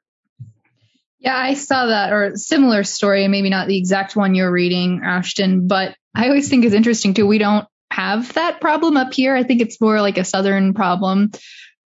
Yeah, 1.20 1.36
I 1.36 1.56
saw 1.56 1.88
that 1.88 2.14
or 2.14 2.36
similar 2.36 2.84
story, 2.84 3.28
maybe 3.28 3.50
not 3.50 3.68
the 3.68 3.78
exact 3.78 4.16
one 4.16 4.36
you're 4.36 4.52
reading, 4.52 5.02
Ashton, 5.04 5.68
but 5.68 5.96
I 6.16 6.28
always 6.28 6.48
think 6.50 6.64
it's 6.64 6.76
interesting 6.76 7.14
too. 7.14 7.28
We 7.28 7.40
don't 7.40 7.68
have 7.92 8.34
that 8.34 8.62
problem 8.62 8.98
up 8.98 9.14
here. 9.14 9.36
I 9.36 9.44
think 9.44 9.62
it's 9.62 9.80
more 9.80 10.02
like 10.02 10.18
a 10.18 10.24
southern 10.24 10.74
problem. 10.74 11.32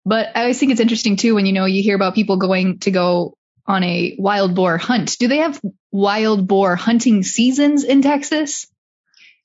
But 0.04 0.28
I 0.34 0.40
always 0.40 0.58
think 0.58 0.72
it's 0.72 0.80
interesting 0.80 1.16
too 1.16 1.34
when 1.34 1.46
you 1.46 1.52
know 1.52 1.66
you 1.66 1.82
hear 1.82 1.96
about 1.96 2.14
people 2.14 2.38
going 2.38 2.78
to 2.80 2.90
go 2.90 3.36
on 3.66 3.84
a 3.84 4.16
wild 4.18 4.54
boar 4.54 4.78
hunt. 4.78 5.18
Do 5.18 5.28
they 5.28 5.38
have 5.38 5.60
wild 5.92 6.48
boar 6.48 6.76
hunting 6.76 7.22
seasons 7.22 7.84
in 7.84 8.00
Texas? 8.00 8.66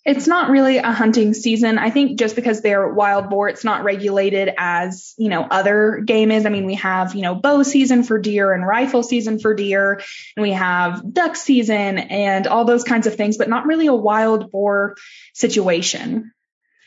It's 0.05 0.27
not 0.27 0.49
really 0.49 0.77
a 0.77 0.91
hunting 0.91 1.33
season. 1.33 1.77
I 1.77 1.89
think 1.89 2.19
just 2.19 2.35
because 2.35 2.61
they're 2.61 2.89
wild 2.89 3.29
boar, 3.29 3.47
it's 3.47 3.63
not 3.63 3.85
regulated 3.85 4.53
as, 4.57 5.13
you 5.17 5.29
know, 5.29 5.43
other 5.43 6.01
game 6.05 6.29
is. 6.29 6.45
I 6.45 6.49
mean, 6.49 6.65
we 6.65 6.75
have, 6.75 7.15
you 7.15 7.21
know, 7.21 7.35
bow 7.35 7.63
season 7.63 8.03
for 8.03 8.19
deer 8.19 8.51
and 8.51 8.67
rifle 8.67 9.01
season 9.01 9.39
for 9.39 9.53
deer, 9.53 10.01
and 10.35 10.43
we 10.43 10.51
have 10.51 11.13
duck 11.13 11.37
season 11.37 11.97
and 11.99 12.47
all 12.47 12.65
those 12.65 12.83
kinds 12.83 13.07
of 13.07 13.15
things, 13.15 13.37
but 13.37 13.47
not 13.47 13.65
really 13.65 13.87
a 13.87 13.93
wild 13.93 14.51
boar 14.51 14.95
situation. 15.33 16.33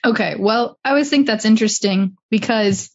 Okay. 0.07 0.37
Well, 0.39 0.79
I 0.85 0.91
always 0.91 1.11
think 1.11 1.27
that's 1.27 1.45
interesting 1.45 2.17
because, 2.31 2.91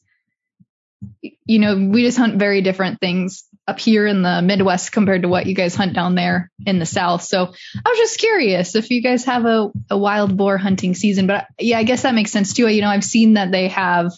you 1.22 1.60
know, 1.60 1.76
we 1.76 2.04
just 2.04 2.18
hunt 2.18 2.40
very 2.40 2.62
different 2.62 3.02
things 3.02 3.44
up 3.68 3.80
here 3.80 4.08
in 4.08 4.22
the 4.22 4.42
Midwest 4.42 4.94
compared 4.94 5.24
to 5.24 5.28
what 5.28 5.46
you 5.46 5.54
guys 5.54 5.76
hunt 5.76 5.94
down 5.94 6.16
there 6.16 6.50
in 6.66 6.80
the 6.80 6.86
South. 6.86 7.22
So 7.24 7.42
I 7.44 7.90
was 7.90 7.98
just 7.98 8.18
curious 8.18 8.76
if 8.76 8.90
you 8.90 9.02
guys 9.02 9.26
have 9.26 9.46
a, 9.46 9.72
a 9.90 9.98
wild 9.98 10.38
boar 10.38 10.58
hunting 10.58 10.96
season. 10.96 11.28
But 11.28 11.48
yeah, 11.60 11.78
I 11.78 11.84
guess 11.84 12.04
that 12.04 12.16
makes 12.16 12.32
sense 12.32 12.54
too. 12.54 12.68
You 12.70 12.82
know, 12.82 12.90
I've 12.90 13.04
seen 13.04 13.34
that 13.34 13.52
they 13.52 13.68
have 13.68 14.14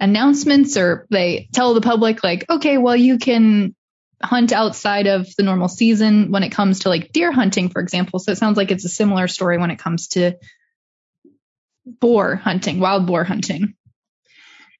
announcements 0.00 0.76
or 0.76 1.06
they 1.10 1.48
tell 1.52 1.74
the 1.74 1.80
public 1.80 2.24
like, 2.24 2.44
okay, 2.50 2.76
well, 2.76 2.96
you 2.96 3.18
can 3.18 3.76
hunt 4.20 4.50
outside 4.50 5.06
of 5.06 5.28
the 5.36 5.44
normal 5.44 5.68
season 5.68 6.32
when 6.32 6.42
it 6.42 6.50
comes 6.50 6.80
to 6.80 6.88
like 6.88 7.12
deer 7.12 7.30
hunting, 7.30 7.68
for 7.68 7.80
example. 7.80 8.18
So 8.18 8.32
it 8.32 8.38
sounds 8.38 8.56
like 8.56 8.72
it's 8.72 8.84
a 8.84 8.88
similar 8.88 9.28
story 9.28 9.58
when 9.58 9.70
it 9.70 9.78
comes 9.78 10.08
to 10.08 10.36
boar 11.86 12.34
hunting, 12.36 12.80
wild 12.80 13.06
boar 13.06 13.24
hunting. 13.24 13.75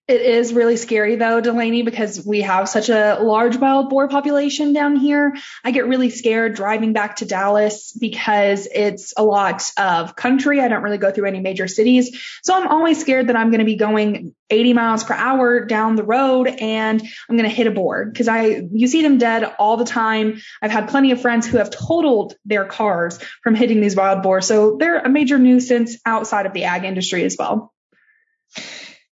It 0.09 0.21
is 0.21 0.53
really 0.53 0.77
scary 0.77 1.17
though, 1.17 1.41
Delaney, 1.41 1.83
because 1.83 2.25
we 2.25 2.43
have 2.43 2.69
such 2.69 2.91
a 2.91 3.19
large 3.21 3.57
wild 3.57 3.91
boar 3.91 4.07
population 4.07 4.73
down 4.73 4.95
here. 4.95 5.35
I 5.65 5.73
get 5.73 5.89
really 5.89 6.11
scared 6.11 6.55
driving 6.55 6.93
back 6.93 7.17
to 7.17 7.25
Dallas 7.25 7.93
because 7.93 8.69
it's 8.73 9.15
a 9.17 9.25
lot 9.25 9.65
of 9.77 10.15
country. 10.15 10.61
I 10.61 10.69
don't 10.69 10.85
really 10.85 10.99
go 10.99 11.11
through 11.11 11.27
any 11.27 11.41
major 11.41 11.67
cities. 11.67 12.23
So 12.45 12.55
I'm 12.55 12.69
always 12.69 13.01
scared 13.01 13.27
that 13.27 13.35
I'm 13.35 13.51
going 13.51 13.59
to 13.59 13.65
be 13.65 13.75
going 13.75 14.33
80 14.49 14.75
miles 14.75 15.03
per 15.03 15.15
hour 15.15 15.65
down 15.65 15.97
the 15.97 16.05
road 16.05 16.47
and 16.47 17.03
I'm 17.29 17.37
going 17.37 17.51
to 17.51 17.57
hit 17.57 17.67
a 17.67 17.73
boar 17.73 18.05
because 18.05 18.29
I, 18.29 18.63
you 18.71 18.87
see 18.87 19.03
them 19.03 19.19
dead 19.19 19.43
all 19.59 19.77
the 19.77 19.85
time. 19.85 20.41
I've 20.63 20.71
had 20.71 20.89
plenty 20.89 21.11
of 21.11 21.21
friends 21.21 21.49
who 21.49 21.59
have 21.59 21.71
totaled 21.71 22.37
their 22.45 22.65
cars 22.65 23.19
from 23.43 23.57
hitting 23.57 23.81
these 23.81 23.97
wild 23.97 24.23
boars. 24.23 24.47
So 24.47 24.77
they're 24.77 25.01
a 25.01 25.09
major 25.09 25.37
nuisance 25.37 25.97
outside 26.07 26.47
of 26.47 26.53
the 26.53 26.63
ag 26.63 26.85
industry 26.85 27.25
as 27.25 27.35
well 27.37 27.73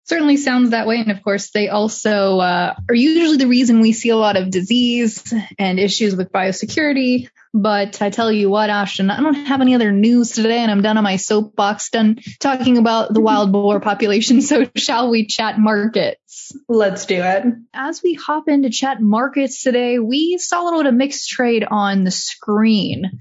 certainly 0.05 0.37
sounds 0.37 0.71
that 0.71 0.87
way. 0.87 0.99
And 0.99 1.11
of 1.11 1.23
course, 1.23 1.51
they 1.51 1.69
also 1.69 2.39
uh, 2.39 2.75
are 2.89 2.95
usually 2.95 3.37
the 3.37 3.47
reason 3.47 3.81
we 3.81 3.93
see 3.93 4.11
a 4.11 4.17
lot 4.17 4.37
of 4.37 4.51
disease 4.51 5.33
and 5.59 5.79
issues 5.79 6.15
with 6.15 6.33
biosecurity. 6.33 7.29
But 7.57 8.03
I 8.03 8.11
tell 8.11 8.33
you 8.33 8.51
what, 8.51 8.69
Ashton, 8.69 9.11
I 9.11 9.21
don't 9.21 9.35
have 9.35 9.61
any 9.61 9.77
other 9.77 9.93
news 9.93 10.33
today, 10.33 10.59
and 10.59 10.71
I'm 10.71 10.83
done 10.83 10.97
on 10.99 11.05
my 11.05 11.17
soapbox, 11.17 11.91
done 11.91 12.19
talking 12.41 12.79
about 12.79 13.15
the 13.15 13.21
wild 13.21 13.53
boar 13.53 13.79
population. 13.79 14.43
So, 14.43 14.67
shall 14.77 15.09
we 15.09 15.27
chat 15.27 15.59
markets? 15.59 16.53
Let's 16.69 17.07
do 17.07 17.23
it. 17.23 17.45
As 17.73 18.03
we 18.03 18.15
hop 18.15 18.49
into 18.49 18.71
chat 18.71 19.01
markets 19.01 19.63
today, 19.63 20.01
we 20.01 20.37
saw 20.39 20.63
a 20.63 20.65
little 20.65 20.81
bit 20.81 20.89
of 20.89 20.95
mixed 20.95 21.31
trade 21.31 21.65
on 21.69 22.03
the 22.03 22.11
screen 22.11 23.19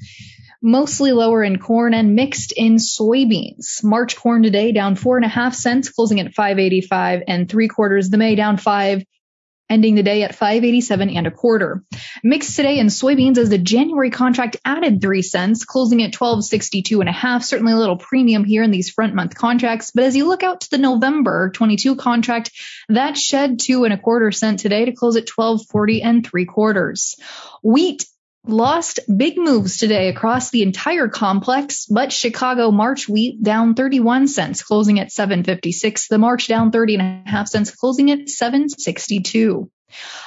mostly 0.63 1.11
lower 1.11 1.43
in 1.43 1.59
corn 1.59 1.93
and 1.93 2.15
mixed 2.15 2.53
in 2.53 2.77
soybeans. 2.77 3.83
March 3.83 4.15
corn 4.15 4.41
today 4.41 4.71
down 4.71 4.95
four 4.95 5.17
and 5.17 5.25
a 5.25 5.29
half 5.29 5.53
cents, 5.53 5.89
closing 5.89 6.21
at 6.21 6.33
585 6.33 7.23
and 7.27 7.49
three 7.49 7.67
quarters. 7.67 8.09
The 8.09 8.17
May 8.17 8.35
down 8.35 8.55
five, 8.57 9.03
ending 9.69 9.95
the 9.95 10.03
day 10.03 10.23
at 10.23 10.35
587 10.35 11.09
and 11.09 11.27
a 11.27 11.31
quarter. 11.31 11.83
Mixed 12.23 12.55
today 12.55 12.79
in 12.79 12.87
soybeans 12.87 13.37
as 13.37 13.49
the 13.49 13.57
January 13.57 14.09
contract 14.09 14.57
added 14.63 15.01
three 15.01 15.21
cents, 15.21 15.65
closing 15.65 16.01
at 16.01 16.15
1262 16.15 17.01
and 17.01 17.09
a 17.09 17.13
half. 17.13 17.43
Certainly 17.43 17.73
a 17.73 17.77
little 17.77 17.97
premium 17.97 18.45
here 18.45 18.63
in 18.63 18.71
these 18.71 18.89
front 18.89 19.15
month 19.15 19.35
contracts. 19.35 19.91
But 19.93 20.05
as 20.05 20.15
you 20.15 20.27
look 20.27 20.43
out 20.43 20.61
to 20.61 20.69
the 20.69 20.77
November 20.77 21.51
22 21.53 21.97
contract, 21.97 22.51
that 22.87 23.17
shed 23.17 23.59
two 23.59 23.83
and 23.83 23.93
a 23.93 23.97
quarter 23.97 24.31
cent 24.31 24.59
today 24.59 24.85
to 24.85 24.93
close 24.93 25.17
at 25.17 25.29
1240 25.29 26.01
and 26.01 26.25
three 26.25 26.45
quarters. 26.45 27.15
Wheat 27.61 28.05
lost 28.45 28.99
big 29.15 29.37
moves 29.37 29.77
today 29.77 30.09
across 30.09 30.49
the 30.49 30.61
entire 30.61 31.07
complex, 31.07 31.85
but 31.85 32.11
Chicago 32.11 32.71
March 32.71 33.07
wheat 33.07 33.41
down 33.41 33.73
31 33.73 34.27
cents, 34.27 34.63
closing 34.63 34.99
at 34.99 35.11
756. 35.11 36.07
The 36.07 36.17
March 36.17 36.47
down 36.47 36.71
30 36.71 36.95
and 36.95 37.27
a 37.27 37.29
half 37.29 37.47
cents, 37.47 37.71
closing 37.71 38.11
at 38.11 38.29
762. 38.29 39.69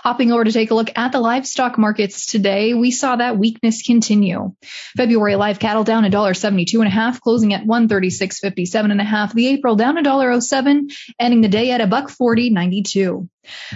Hopping 0.04 0.30
over 0.32 0.44
to 0.44 0.52
take 0.52 0.70
a 0.70 0.74
look 0.74 0.96
at 0.96 1.12
the 1.12 1.20
livestock 1.20 1.76
markets 1.76 2.26
today, 2.26 2.74
we 2.74 2.90
saw 2.90 3.16
that 3.16 3.36
weakness 3.36 3.82
continue. 3.82 4.52
February 4.96 5.34
live 5.34 5.58
cattle 5.58 5.84
down 5.84 6.04
$1.72 6.04 6.78
and 6.78 6.86
a 6.86 6.90
half, 6.90 7.20
closing 7.20 7.52
at 7.52 7.64
136.57 7.64 8.90
and 8.92 9.00
a 9.00 9.04
half. 9.04 9.32
The 9.34 9.48
April 9.48 9.74
down 9.74 9.96
$1.07, 9.96 10.92
ending 11.18 11.40
the 11.40 11.48
day 11.48 11.72
at 11.72 11.80
a 11.80 11.86
buck 11.88 12.08
40.92. 12.10 13.28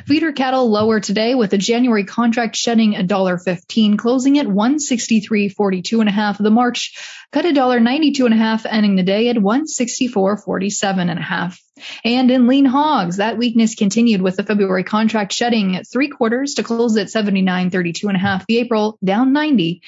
Feeder 0.06 0.32
cattle 0.32 0.70
lower 0.70 1.00
today 1.00 1.34
with 1.34 1.50
the 1.50 1.58
January 1.58 2.04
contract 2.04 2.56
shedding 2.56 2.94
$1.15, 2.94 3.98
closing 3.98 4.38
at 4.38 4.46
163.42 4.46 6.00
and 6.00 6.08
a 6.08 6.12
half. 6.12 6.38
The 6.38 6.50
March 6.50 6.98
cut 7.32 7.44
$1.92 7.44 8.24
and 8.24 8.34
a 8.34 8.36
half, 8.36 8.66
ending 8.66 8.96
the 8.96 9.02
day 9.02 9.28
at 9.28 9.36
164.47 9.36 11.10
and 11.10 11.18
a 11.18 11.22
half. 11.22 11.60
And 12.04 12.30
in 12.30 12.46
lean 12.46 12.66
hogs, 12.66 13.16
that 13.16 13.38
weakness 13.38 13.74
continued 13.74 14.22
with 14.22 14.36
the 14.36 14.42
February 14.42 14.84
contract 14.84 15.32
shedding 15.32 15.76
at 15.76 15.88
three 15.90 16.08
quarters 16.08 16.54
to 16.54 16.62
close 16.62 16.96
at 16.96 17.08
79.32 17.08 18.04
and 18.04 18.16
a 18.16 18.20
half. 18.20 18.46
The 18.46 18.58
April 18.58 18.98
down 19.02 19.32
90 19.32 19.82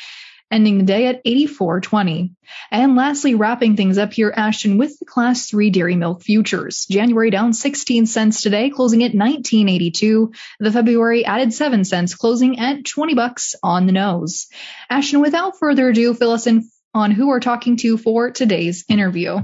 ending 0.52 0.78
the 0.78 0.84
day 0.84 1.06
at 1.06 1.24
84.20. 1.24 2.34
And 2.70 2.94
lastly, 2.94 3.34
wrapping 3.34 3.76
things 3.76 3.98
up 3.98 4.12
here, 4.12 4.32
Ashton, 4.34 4.78
with 4.78 4.98
the 4.98 5.04
class 5.04 5.48
three 5.48 5.70
dairy 5.70 5.96
milk 5.96 6.22
futures. 6.22 6.86
January 6.88 7.30
down 7.30 7.52
16 7.52 8.06
cents 8.06 8.42
today, 8.42 8.70
closing 8.70 9.02
at 9.02 9.12
19.82. 9.12 10.34
The 10.60 10.70
February 10.70 11.24
added 11.24 11.52
7 11.52 11.84
cents, 11.84 12.14
closing 12.14 12.58
at 12.58 12.84
20 12.84 13.14
bucks 13.14 13.54
on 13.62 13.86
the 13.86 13.92
nose. 13.92 14.48
Ashton, 14.88 15.20
without 15.20 15.58
further 15.58 15.88
ado, 15.88 16.14
fill 16.14 16.32
us 16.32 16.46
in 16.46 16.70
on 16.94 17.10
who 17.10 17.28
we're 17.28 17.40
talking 17.40 17.76
to 17.78 17.96
for 17.96 18.30
today's 18.30 18.84
interview. 18.88 19.38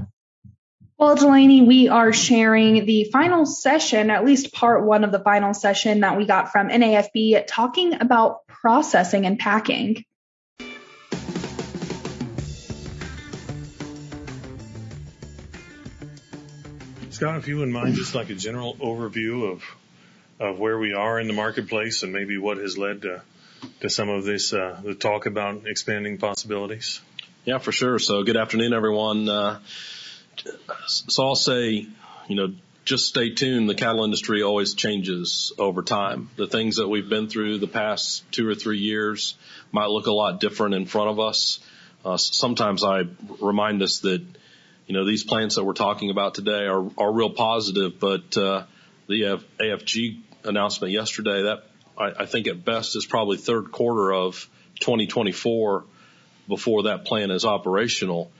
Well, 0.99 1.15
Delaney, 1.15 1.61
we 1.61 1.87
are 1.87 2.11
sharing 2.11 2.85
the 2.85 3.05
final 3.05 3.45
session, 3.45 4.09
at 4.09 4.25
least 4.25 4.53
part 4.53 4.85
one 4.85 5.05
of 5.05 5.13
the 5.13 5.19
final 5.19 5.53
session 5.53 6.01
that 6.01 6.17
we 6.17 6.25
got 6.25 6.51
from 6.51 6.67
NAFB 6.67 7.45
talking 7.47 8.01
about 8.01 8.45
processing 8.47 9.25
and 9.25 9.39
packing. 9.39 10.03
Scott, 17.19 17.35
if 17.35 17.49
you 17.49 17.57
wouldn't 17.57 17.73
mind, 17.73 17.95
just 17.95 18.15
like 18.15 18.29
a 18.29 18.33
general 18.33 18.75
overview 18.75 19.51
of 19.51 19.61
of 20.39 20.57
where 20.57 20.79
we 20.79 20.93
are 20.93 21.19
in 21.19 21.27
the 21.27 21.33
marketplace 21.33 22.03
and 22.03 22.13
maybe 22.13 22.37
what 22.37 22.55
has 22.55 22.77
led 22.77 23.01
to 23.01 23.21
to 23.81 23.89
some 23.89 24.07
of 24.07 24.23
this 24.23 24.53
uh, 24.53 24.79
the 24.81 24.95
talk 24.95 25.25
about 25.25 25.67
expanding 25.67 26.17
possibilities. 26.17 27.01
Yeah, 27.43 27.57
for 27.57 27.73
sure. 27.73 27.99
So, 27.99 28.23
good 28.23 28.37
afternoon, 28.37 28.71
everyone. 28.71 29.27
Uh, 29.27 29.59
so 30.85 31.25
I'll 31.25 31.35
say, 31.35 31.87
you 32.29 32.35
know, 32.37 32.53
just 32.85 33.09
stay 33.09 33.31
tuned. 33.31 33.69
The 33.69 33.75
cattle 33.75 34.05
industry 34.05 34.41
always 34.41 34.73
changes 34.73 35.51
over 35.57 35.81
time. 35.81 36.29
The 36.37 36.47
things 36.47 36.77
that 36.77 36.87
we've 36.87 37.09
been 37.09 37.27
through 37.27 37.57
the 37.57 37.67
past 37.67 38.23
two 38.31 38.47
or 38.47 38.55
three 38.55 38.79
years 38.79 39.35
might 39.73 39.89
look 39.89 40.07
a 40.07 40.13
lot 40.13 40.39
different 40.39 40.73
in 40.73 40.85
front 40.85 41.09
of 41.09 41.19
us. 41.19 41.59
Uh, 42.05 42.15
sometimes 42.15 42.81
I 42.81 43.03
remind 43.41 43.81
us 43.81 43.99
that, 43.99 44.25
you 44.89 44.95
know, 44.95 45.05
these 45.05 45.23
plants 45.23 45.55
that 45.55 45.63
we're 45.63 45.73
talking 45.73 46.09
about 46.09 46.33
today 46.33 46.65
are, 46.65 46.83
are 46.97 47.13
real 47.13 47.29
positive, 47.29 47.99
but, 47.99 48.35
uh, 48.35 48.63
the 49.07 49.39
AFG 49.59 50.19
announcement 50.43 50.91
yesterday, 50.91 51.43
that 51.43 51.63
I, 51.95 52.23
I 52.23 52.25
think 52.25 52.47
at 52.47 52.65
best 52.65 52.95
is 52.95 53.05
probably 53.05 53.37
third 53.37 53.71
quarter 53.71 54.11
of 54.11 54.49
2024 54.79 55.83
before 56.47 56.83
that 56.83 57.05
plant 57.05 57.31
is 57.31 57.45
operational. 57.45 58.31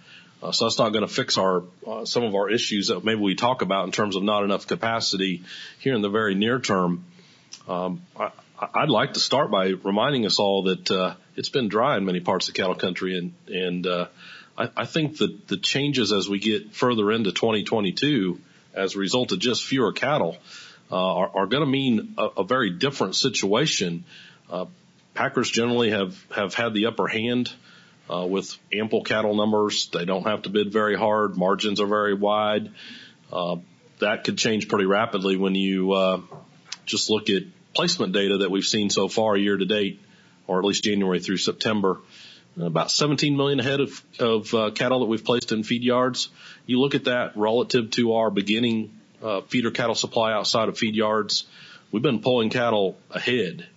Uh, 0.41 0.51
so 0.51 0.65
that's 0.65 0.79
not 0.79 0.89
going 0.89 1.07
to 1.07 1.13
fix 1.13 1.37
our 1.37 1.63
uh, 1.85 2.05
some 2.05 2.23
of 2.23 2.33
our 2.33 2.49
issues 2.49 2.87
that 2.87 3.03
maybe 3.03 3.19
we 3.19 3.35
talk 3.35 3.61
about 3.61 3.85
in 3.85 3.91
terms 3.91 4.15
of 4.15 4.23
not 4.23 4.43
enough 4.43 4.65
capacity 4.65 5.43
here 5.79 5.93
in 5.93 6.01
the 6.01 6.09
very 6.09 6.33
near 6.33 6.59
term. 6.59 7.05
Um, 7.67 8.01
I, 8.19 8.31
I'd 8.73 8.89
like 8.89 9.13
to 9.13 9.19
start 9.19 9.51
by 9.51 9.67
reminding 9.67 10.25
us 10.25 10.39
all 10.39 10.63
that 10.63 10.89
uh, 10.89 11.15
it's 11.35 11.49
been 11.49 11.67
dry 11.67 11.97
in 11.97 12.05
many 12.05 12.21
parts 12.21 12.47
of 12.47 12.55
cattle 12.55 12.75
country, 12.75 13.17
and 13.17 13.33
and 13.47 13.85
uh, 13.85 14.07
I, 14.59 14.69
I 14.75 14.85
think 14.85 15.17
that 15.17 15.47
the 15.47 15.57
changes 15.57 16.11
as 16.11 16.27
we 16.29 16.39
get 16.39 16.75
further 16.75 17.11
into 17.11 17.31
2022, 17.31 18.39
as 18.73 18.95
a 18.95 18.99
result 18.99 19.31
of 19.31 19.39
just 19.39 19.63
fewer 19.63 19.93
cattle, 19.93 20.37
uh, 20.91 20.95
are, 20.95 21.31
are 21.37 21.47
going 21.47 21.63
to 21.63 21.69
mean 21.69 22.15
a, 22.17 22.25
a 22.37 22.43
very 22.43 22.71
different 22.71 23.15
situation. 23.15 24.03
Uh, 24.49 24.65
packers 25.13 25.49
generally 25.49 25.91
have 25.91 26.17
have 26.31 26.53
had 26.53 26.73
the 26.73 26.87
upper 26.87 27.07
hand 27.07 27.51
uh, 28.13 28.25
with 28.25 28.57
ample 28.73 29.03
cattle 29.03 29.35
numbers. 29.35 29.89
They 29.93 30.05
don't 30.05 30.23
have 30.27 30.43
to 30.43 30.49
bid 30.49 30.73
very 30.73 30.97
hard. 30.97 31.37
Margins 31.37 31.79
are 31.79 31.87
very 31.87 32.13
wide. 32.13 32.71
Uh, 33.31 33.57
that 33.99 34.23
could 34.23 34.37
change 34.37 34.67
pretty 34.67 34.85
rapidly 34.85 35.37
when 35.37 35.55
you 35.55 35.91
uh, 35.91 36.21
just 36.85 37.09
look 37.09 37.29
at 37.29 37.43
placement 37.73 38.13
data 38.13 38.39
that 38.39 38.51
we've 38.51 38.65
seen 38.65 38.89
so 38.89 39.07
far 39.07 39.37
year 39.37 39.55
to 39.55 39.65
date, 39.65 40.01
or 40.47 40.59
at 40.59 40.65
least 40.65 40.83
January 40.83 41.19
through 41.19 41.37
September. 41.37 41.99
About 42.61 42.91
17 42.91 43.37
million 43.37 43.59
head 43.59 43.79
of, 43.79 44.03
of 44.19 44.53
uh, 44.53 44.71
cattle 44.71 44.99
that 44.99 45.05
we've 45.05 45.23
placed 45.23 45.51
in 45.51 45.63
feed 45.63 45.83
yards. 45.83 46.29
You 46.65 46.79
look 46.79 46.93
at 46.93 47.05
that 47.05 47.37
relative 47.37 47.91
to 47.91 48.13
our 48.13 48.29
beginning 48.29 48.91
uh, 49.23 49.41
feeder 49.41 49.71
cattle 49.71 49.95
supply 49.95 50.33
outside 50.33 50.69
of 50.69 50.77
feed 50.77 50.95
yards. 50.95 51.45
We've 51.91 52.03
been 52.03 52.21
pulling 52.21 52.49
cattle 52.49 52.97
ahead, 53.11 53.67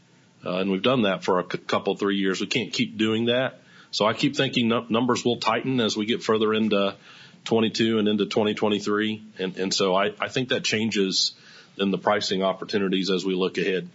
uh, 0.45 0.57
and 0.57 0.71
we've 0.71 0.83
done 0.83 1.03
that 1.03 1.25
for 1.25 1.39
a 1.39 1.45
c- 1.51 1.59
couple 1.59 1.97
three 1.97 2.17
years. 2.17 2.41
We 2.41 2.47
can't 2.47 2.73
keep 2.73 2.99
doing 2.99 3.27
that. 3.27 3.61
So 3.93 4.07
I 4.07 4.15
keep 4.15 4.37
thinking 4.37 4.69
numbers 4.69 5.25
will 5.25 5.37
tighten 5.37 5.81
as 5.81 5.97
we 5.97 6.07
get 6.07 6.23
further 6.23 6.55
into 6.55 6.97
22 7.45 7.99
and 7.99 8.09
into 8.09 8.25
2023. 8.25 9.23
And, 9.39 9.57
and 9.59 9.75
so 9.75 9.95
I, 9.95 10.13
I 10.19 10.29
think 10.29 10.49
that 10.49 10.65
changes 10.65 11.33
in 11.77 11.91
the 11.91 11.99
pricing 11.99 12.43
opportunities 12.43 13.11
as 13.11 13.25
we 13.25 13.35
look 13.35 13.59
ahead. 13.59 13.89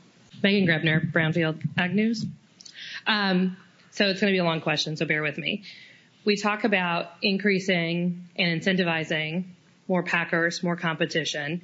Megan 0.44 0.68
Grebner, 0.68 1.12
Brownfield 1.12 1.62
Ag 1.78 1.96
News. 1.96 2.26
Um, 3.08 3.58
so 3.98 4.06
it's 4.06 4.22
going 4.22 4.32
to 4.32 4.36
be 4.36 4.40
a 4.40 4.46
long 4.46 4.62
question, 4.62 4.96
so 4.96 5.06
bear 5.06 5.22
with 5.22 5.38
me. 5.38 5.64
We 6.26 6.38
talk 6.38 6.64
about 6.64 7.08
increasing 7.22 8.28
and 8.38 8.62
incentivizing 8.62 9.46
more 9.88 10.04
packers, 10.04 10.62
more 10.64 10.76
competition 10.76 11.62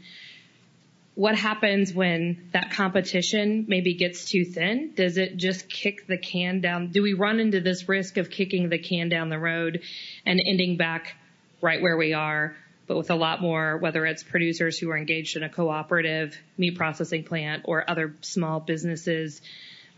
what 1.16 1.36
happens 1.36 1.94
when 1.94 2.50
that 2.54 2.72
competition 2.72 3.66
maybe 3.68 3.94
gets 3.94 4.26
too 4.26 4.46
thin? 4.46 4.94
Does 4.96 5.18
it 5.18 5.38
just 5.38 5.70
kick 5.70 6.08
the 6.08 6.18
can 6.18 6.60
down? 6.60 6.88
Do 6.88 7.04
we 7.04 7.14
run 7.14 7.40
into 7.40 7.62
this 7.62 7.88
risk 7.88 8.18
of 8.18 8.30
kicking 8.30 8.70
the 8.70 8.80
can 8.80 9.10
down 9.10 9.30
the 9.30 9.38
road 9.38 9.82
and 10.26 10.42
ending 10.44 10.78
back 10.78 11.16
right 11.62 11.82
where 11.82 11.98
we 11.98 12.14
are, 12.14 12.56
but 12.88 12.98
with 12.98 13.12
a 13.12 13.16
lot 13.16 13.42
more, 13.42 13.78
whether 13.78 14.06
it's 14.06 14.24
producers 14.24 14.80
who 14.80 14.90
are 14.90 14.98
engaged 14.98 15.38
in 15.38 15.44
a 15.44 15.50
cooperative 15.50 16.36
meat 16.58 16.76
processing 16.76 17.24
plant 17.24 17.64
or 17.66 17.88
other 17.90 18.16
small 18.22 18.60
businesses, 18.60 19.42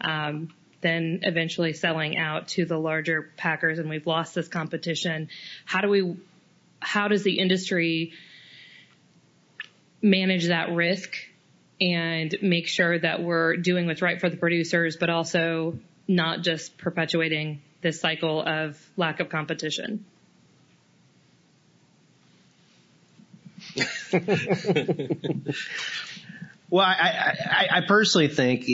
um, 0.01 0.53
then 0.85 1.19
eventually 1.23 1.73
selling 1.73 2.17
out 2.17 2.49
to 2.49 2.65
the 2.65 2.77
larger 2.77 3.31
packers 3.37 3.79
and 3.79 3.89
we've 3.89 4.07
lost 4.07 4.35
this 4.35 4.47
competition. 4.47 5.29
How 5.65 5.81
do 5.81 5.89
we, 5.89 6.17
how 6.79 7.07
does 7.07 7.23
the 7.23 7.39
industry 7.39 8.13
manage 10.01 10.47
that 10.47 10.71
risk 10.71 11.15
and 11.81 12.35
make 12.41 12.67
sure 12.67 12.97
that 12.99 13.21
we're 13.21 13.57
doing 13.57 13.85
what's 13.87 14.01
right 14.01 14.19
for 14.19 14.29
the 14.29 14.37
producers, 14.37 14.97
but 14.97 15.09
also 15.09 15.77
not 16.07 16.41
just 16.41 16.77
perpetuating 16.77 17.61
this 17.81 17.99
cycle 17.99 18.41
of 18.41 18.79
lack 18.95 19.19
of 19.19 19.29
competition. 19.29 20.05
well, 26.69 26.85
I, 26.85 27.33
I, 27.45 27.67
I, 27.71 27.81
personally 27.87 28.29
think 28.29 28.69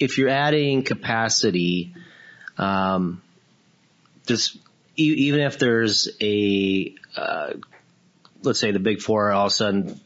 if 0.00 0.16
you're 0.16 0.30
adding 0.30 0.82
capacity, 0.82 1.94
um, 2.56 3.22
just 4.26 4.56
even 4.96 5.40
if 5.40 5.58
there's 5.58 6.08
a 6.20 6.94
uh, 7.16 7.52
let's 8.42 8.58
say 8.58 8.72
the 8.72 8.78
big 8.80 9.00
four 9.00 9.30
all 9.30 9.46
of 9.46 9.52
a 9.52 9.54
sudden, 9.54 10.00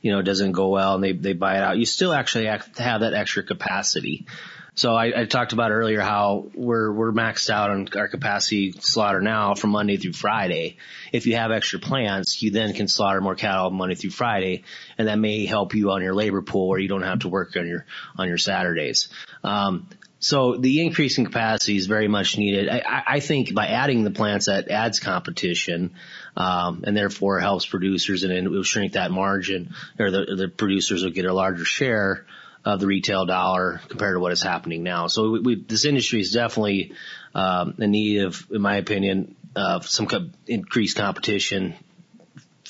you 0.00 0.12
know, 0.12 0.22
doesn't 0.22 0.52
go 0.52 0.68
well 0.68 0.94
and 0.94 1.04
they, 1.04 1.12
they 1.12 1.32
buy 1.32 1.56
it 1.56 1.62
out, 1.62 1.76
you 1.76 1.84
still 1.84 2.12
actually 2.12 2.46
have 2.46 2.66
have 2.78 3.00
that 3.00 3.12
extra 3.12 3.42
capacity. 3.42 4.26
So 4.74 4.94
I, 4.94 5.22
I 5.22 5.24
talked 5.26 5.52
about 5.52 5.72
earlier 5.72 6.00
how 6.00 6.46
we're, 6.54 6.92
we're 6.92 7.12
maxed 7.12 7.50
out 7.50 7.70
on 7.70 7.88
our 7.96 8.08
capacity 8.08 8.72
slaughter 8.72 9.20
now 9.20 9.54
from 9.54 9.70
Monday 9.70 9.96
through 9.96 10.12
Friday. 10.12 10.78
If 11.12 11.26
you 11.26 11.36
have 11.36 11.50
extra 11.50 11.80
plants, 11.80 12.40
you 12.42 12.50
then 12.50 12.72
can 12.72 12.88
slaughter 12.88 13.20
more 13.20 13.34
cattle 13.34 13.70
Monday 13.70 13.96
through 13.96 14.10
Friday 14.10 14.62
and 14.96 15.08
that 15.08 15.18
may 15.18 15.44
help 15.44 15.74
you 15.74 15.90
on 15.90 16.02
your 16.02 16.14
labor 16.14 16.40
pool 16.40 16.68
where 16.68 16.78
you 16.78 16.88
don't 16.88 17.02
have 17.02 17.18
to 17.20 17.28
work 17.28 17.56
on 17.56 17.66
your, 17.66 17.84
on 18.16 18.28
your 18.28 18.38
Saturdays. 18.38 19.08
Um, 19.42 19.88
so 20.18 20.56
the 20.56 20.84
increase 20.84 21.16
in 21.16 21.24
capacity 21.24 21.76
is 21.76 21.86
very 21.86 22.06
much 22.06 22.36
needed. 22.36 22.68
I, 22.68 23.02
I 23.06 23.20
think 23.20 23.54
by 23.54 23.68
adding 23.68 24.04
the 24.04 24.10
plants 24.10 24.46
that 24.46 24.68
adds 24.68 25.00
competition, 25.00 25.94
um, 26.36 26.84
and 26.86 26.94
therefore 26.94 27.40
helps 27.40 27.64
producers 27.64 28.22
and 28.22 28.32
it 28.32 28.48
will 28.48 28.62
shrink 28.62 28.92
that 28.92 29.10
margin 29.10 29.74
or 29.98 30.10
the, 30.10 30.34
the 30.36 30.48
producers 30.48 31.02
will 31.02 31.10
get 31.10 31.24
a 31.24 31.32
larger 31.32 31.64
share 31.64 32.26
of 32.64 32.80
the 32.80 32.86
retail 32.86 33.24
dollar 33.24 33.80
compared 33.88 34.14
to 34.14 34.20
what 34.20 34.32
is 34.32 34.42
happening 34.42 34.82
now. 34.82 35.06
So 35.06 35.30
we, 35.30 35.40
we, 35.40 35.54
this 35.62 35.86
industry 35.86 36.20
is 36.20 36.32
definitely, 36.32 36.92
um, 37.34 37.76
in 37.78 37.90
need 37.90 38.22
of, 38.22 38.46
in 38.50 38.60
my 38.60 38.76
opinion, 38.76 39.36
of 39.56 39.88
some 39.88 40.06
co- 40.06 40.28
increased 40.46 40.98
competition 40.98 41.74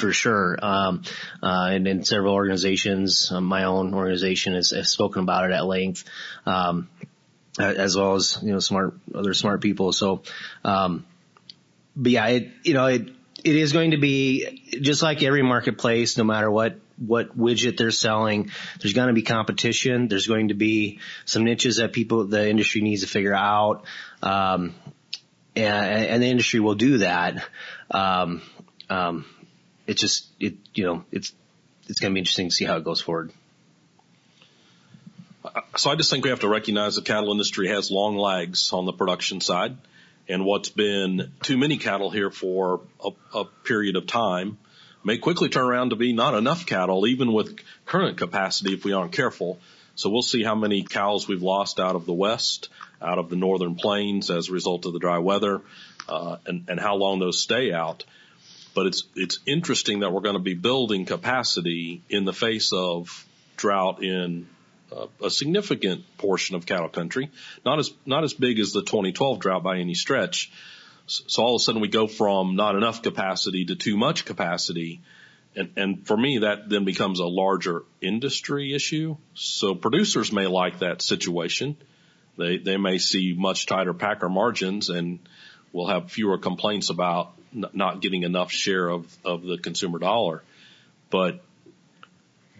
for 0.01 0.13
sure. 0.13 0.59
Um, 0.61 1.03
uh, 1.43 1.69
and, 1.71 1.87
and 1.87 2.07
several 2.07 2.35
organizations, 2.35 3.31
um, 3.31 3.45
my 3.45 3.65
own 3.65 3.95
organization 3.95 4.55
has, 4.55 4.71
has, 4.71 4.91
spoken 4.91 5.23
about 5.23 5.45
it 5.45 5.53
at 5.53 5.65
length. 5.67 6.05
Um, 6.47 6.89
as 7.59 7.97
well 7.97 8.15
as, 8.15 8.39
you 8.43 8.53
know, 8.53 8.59
smart, 8.59 8.95
other 9.15 9.35
smart 9.35 9.61
people. 9.61 9.93
So, 9.93 10.23
um, 10.65 11.05
but 11.97 12.13
yeah, 12.13 12.27
it, 12.29 12.49
you 12.63 12.75
know, 12.75 12.87
it, 12.87 13.09
it 13.43 13.57
is 13.57 13.73
going 13.73 13.93
to 13.93 13.97
be 13.99 14.63
just 14.81 15.03
like 15.03 15.23
every 15.23 15.43
marketplace, 15.43 16.17
no 16.17 16.25
matter 16.25 16.51
what, 16.51 16.79
what 16.99 17.37
widget 17.37 17.77
they're 17.77 17.91
selling, 17.91 18.51
there's 18.81 18.93
going 18.93 19.09
to 19.09 19.15
be 19.15 19.23
competition. 19.23 20.09
There's 20.09 20.27
going 20.27 20.49
to 20.49 20.55
be 20.55 21.01
some 21.25 21.45
niches 21.45 21.77
that 21.77 21.93
people, 21.93 22.27
the 22.27 22.49
industry 22.49 22.83
needs 22.83 23.03
to 23.03 23.09
figure 23.09 23.35
out. 23.35 23.85
Um, 24.23 24.75
and, 25.57 26.07
and 26.07 26.23
the 26.23 26.29
industry 26.29 26.61
will 26.61 26.75
do 26.75 26.99
that. 26.99 27.45
Um, 27.91 28.43
um, 28.89 29.25
it's 29.91 30.01
just, 30.01 30.29
it, 30.39 30.55
you 30.73 30.85
know, 30.85 31.05
it's, 31.11 31.33
it's 31.89 31.99
going 31.99 32.13
to 32.13 32.15
be 32.15 32.21
interesting 32.21 32.49
to 32.49 32.55
see 32.55 32.65
how 32.65 32.77
it 32.77 32.85
goes 32.85 33.01
forward. 33.01 33.33
So 35.77 35.91
I 35.91 35.97
just 35.97 36.11
think 36.11 36.23
we 36.23 36.31
have 36.31 36.41
to 36.41 36.49
recognize 36.49 36.95
the 36.95 37.03
cattle 37.03 37.33
industry 37.33 37.67
has 37.69 37.91
long 37.91 38.17
lags 38.17 38.73
on 38.73 38.87
the 38.87 38.93
production 38.93 39.41
side 39.41 39.77
and 40.29 40.45
what's 40.45 40.69
been 40.69 41.33
too 41.43 41.59
many 41.59 41.77
cattle 41.77 42.11
here 42.11 42.31
for 42.31 42.83
a, 43.05 43.11
a 43.35 43.45
period 43.65 43.97
of 43.97 44.07
time 44.07 44.59
may 45.03 45.19
quickly 45.19 45.49
turn 45.49 45.65
around 45.65 45.91
to 45.91 45.97
be 45.97 46.13
not 46.13 46.35
enough 46.35 46.67
cattle, 46.67 47.05
even 47.09 47.33
with 47.33 47.59
current 47.85 48.17
capacity 48.17 48.75
if 48.75 48.85
we 48.85 48.93
aren't 48.93 49.11
careful. 49.11 49.59
So 49.97 50.09
we'll 50.09 50.23
see 50.23 50.45
how 50.45 50.55
many 50.55 50.85
cows 50.85 51.27
we've 51.27 51.43
lost 51.43 51.81
out 51.81 51.97
of 51.97 52.07
the 52.07 52.13
west, 52.13 52.69
out 53.03 53.19
of 53.19 53.29
the 53.29 53.35
northern 53.35 53.75
plains 53.75 54.31
as 54.31 54.51
a 54.51 54.53
result 54.53 54.87
of 54.87 54.93
the 54.93 55.01
dry 55.01 55.19
weather, 55.19 55.63
uh, 56.09 56.37
and, 56.47 56.67
and 56.69 56.79
how 56.79 56.95
long 56.95 57.19
those 57.19 57.41
stay 57.41 57.73
out. 57.73 58.05
But 58.75 58.87
it's 58.87 59.05
it's 59.17 59.39
interesting 59.47 60.01
that 60.01 60.13
we're 60.13 60.21
going 60.21 60.37
to 60.37 60.43
be 60.43 60.55
building 60.55 61.05
capacity 61.05 62.03
in 62.09 62.25
the 62.25 62.33
face 62.33 62.73
of 62.73 63.27
drought 63.57 64.03
in 64.03 64.49
uh, 64.93 65.07
a 65.23 65.31
significant 65.31 66.05
portion 66.19 66.57
of 66.57 66.67
cattle 66.67 66.89
country, 66.89 67.31
not 67.65 67.79
as 67.79 67.93
not 68.07 68.25
as 68.25 68.35
big 68.35 68.59
as 68.59 68.73
the 68.73 68.83
2012 68.83 69.41
drought 69.41 69.63
by 69.63 69.79
any 69.79 69.95
stretch. 69.95 70.51
So 71.07 71.43
all 71.43 71.57
of 71.57 71.61
a 71.61 71.63
sudden 71.63 71.81
we 71.81 71.89
go 71.89 72.07
from 72.07 72.55
not 72.55 72.77
enough 72.77 73.03
capacity 73.03 73.65
to 73.67 73.75
too 73.75 73.97
much 73.97 74.25
capacity. 74.25 75.01
And, 75.57 75.73
and 75.77 76.07
for 76.07 76.17
me, 76.17 76.39
that 76.39 76.69
then 76.69 76.85
becomes 76.85 77.19
a 77.19 77.27
larger 77.27 77.83
industry 78.01 78.73
issue. 78.73 79.17
So 79.35 79.75
producers 79.75 80.33
may 80.33 80.47
like 80.47 80.79
that 80.79 81.03
situation. 81.03 81.77
They, 82.39 82.59
they 82.59 82.77
may 82.77 82.99
see 82.99 83.35
much 83.37 83.67
tighter 83.67 83.93
packer 83.93 84.29
margins 84.29 84.89
and 84.89 85.19
will 85.73 85.89
have 85.89 86.13
fewer 86.13 86.39
complaints 86.39 86.91
about 86.91 87.33
not 87.53 88.01
getting 88.01 88.23
enough 88.23 88.51
share 88.51 88.89
of, 88.89 89.07
of 89.25 89.43
the 89.43 89.59
consumer 89.59 89.99
dollar. 89.99 90.43
But 91.11 91.43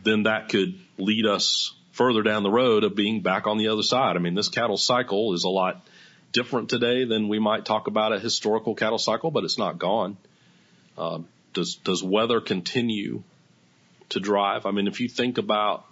then 0.03 0.25
that 0.25 0.49
could 0.49 0.79
lead 0.99 1.27
us 1.27 1.75
further 1.93 2.23
down 2.23 2.43
the 2.43 2.51
road 2.51 2.85
of 2.85 2.95
being 2.95 3.21
back 3.21 3.47
on 3.47 3.59
the 3.59 3.69
other 3.69 3.83
side. 3.83 4.17
I 4.17 4.19
mean, 4.19 4.35
this 4.35 4.49
cattle 4.49 4.77
cycle 4.77 5.35
is 5.35 5.45
a 5.45 5.49
lot 5.49 5.87
different 6.33 6.69
today 6.69 7.05
than 7.05 7.29
we 7.29 7.39
might 7.39 7.65
talk 7.65 7.87
about 7.87 8.13
a 8.13 8.19
historical 8.19 8.75
cattle 8.75 8.99
cycle, 8.99 9.31
but 9.31 9.45
it's 9.45 9.59
not 9.59 9.79
gone. 9.79 10.17
Um, 10.97 11.29
does 11.53 11.77
does 11.77 12.03
weather 12.03 12.41
continue 12.41 13.23
to 14.11 14.21
drive? 14.21 14.67
I 14.67 14.71
mean, 14.71 14.87
if 14.87 15.01
you 15.01 15.09
think 15.09 15.39
about 15.39 15.85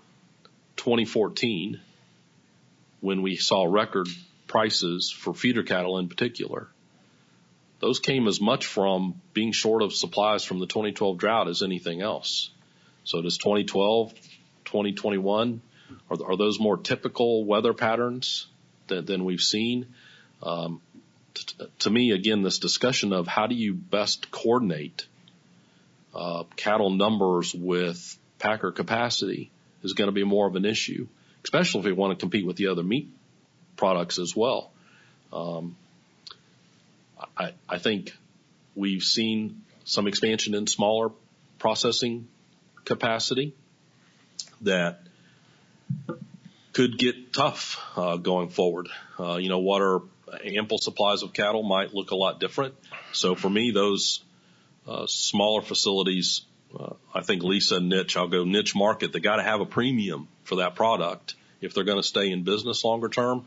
2014, 0.76 1.80
when 3.00 3.22
we 3.22 3.37
saw 3.37 3.64
record 3.64 4.08
prices 4.46 5.11
for 5.11 5.34
feeder 5.34 5.62
cattle 5.62 5.98
in 5.98 6.08
particular, 6.08 6.68
those 7.81 8.01
came 8.01 8.27
as 8.27 8.41
much 8.41 8.67
from 8.67 9.21
being 9.35 9.53
short 9.53 9.83
of 9.83 9.93
supplies 9.93 10.45
from 10.45 10.59
the 10.59 10.67
2012 10.67 11.19
drought 11.19 11.49
as 11.49 11.62
anything 11.62 12.01
else. 12.03 12.51
So 13.05 13.23
does 13.23 13.38
2012, 13.38 14.12
2021, 14.64 15.62
are, 16.11 16.17
are 16.25 16.37
those 16.37 16.59
more 16.59 16.77
typical 16.77 17.45
weather 17.45 17.73
patterns 17.73 18.47
than, 18.88 19.05
than 19.05 19.25
we've 19.25 19.41
seen? 19.41 19.87
Um, 20.43 20.81
t- 21.35 21.67
to 21.81 21.91
me, 21.91 22.11
again, 22.11 22.43
this 22.43 22.59
discussion 22.59 23.12
of 23.12 23.27
how 23.27 23.47
do 23.47 23.55
you 23.55 23.75
best 23.75 24.31
coordinate 24.31 25.07
uh, 26.14 26.45
cattle 26.57 26.91
numbers 26.91 27.55
with 27.55 28.19
packer 28.38 28.73
capacity 28.73 29.51
is 29.83 29.93
going 29.93 30.09
to 30.09 30.12
be 30.12 30.25
more 30.25 30.49
of 30.49 30.57
an 30.57 30.64
issue, 30.64 31.07
especially 31.45 31.81
if 31.81 31.87
we 31.87 31.93
want 31.93 32.19
to 32.19 32.23
compete 32.23 32.47
with 32.47 32.57
the 32.57 32.67
other 32.67 32.83
meat 32.83 33.09
products 33.77 34.19
as 34.19 34.35
well. 34.35 34.73
Um, 35.33 35.77
I, 37.37 37.52
I 37.68 37.78
think 37.78 38.12
we've 38.74 39.02
seen 39.02 39.62
some 39.85 40.07
expansion 40.07 40.54
in 40.54 40.66
smaller 40.66 41.11
processing 41.59 42.28
capacity 42.85 43.54
that 44.62 45.00
could 46.72 46.98
get 46.98 47.33
tough 47.33 47.81
uh, 47.96 48.16
going 48.16 48.50
forward. 48.50 48.88
Uh, 49.18 49.37
you 49.37 49.48
know, 49.48 49.59
what 49.59 49.83
are 49.83 50.00
ample 50.44 50.78
supplies 50.78 51.22
of 51.22 51.33
cattle 51.33 51.62
might 51.62 51.94
look 51.94 52.11
a 52.11 52.16
lot 52.16 52.38
different. 52.38 52.74
So 53.12 53.35
for 53.35 53.50
me, 53.50 53.72
those 53.72 54.22
uh, 54.87 55.07
smaller 55.07 55.62
facilities, 55.62 56.42
uh, 56.78 56.94
I 57.14 57.22
think 57.22 57.42
Lisa 57.42 57.76
and 57.76 57.88
niche, 57.88 58.16
I'll 58.16 58.28
go 58.28 58.44
niche 58.44 58.74
market. 58.74 59.12
They 59.12 59.20
got 59.20 59.37
to 59.37 59.42
have 59.42 59.61
a 59.61 59.66
premium 59.66 60.28
for 60.44 60.57
that 60.57 60.74
product 60.74 61.35
if 61.61 61.74
they're 61.74 61.85
going 61.85 61.98
to 61.98 62.07
stay 62.07 62.31
in 62.31 62.44
business 62.44 62.85
longer 62.85 63.09
term. 63.09 63.46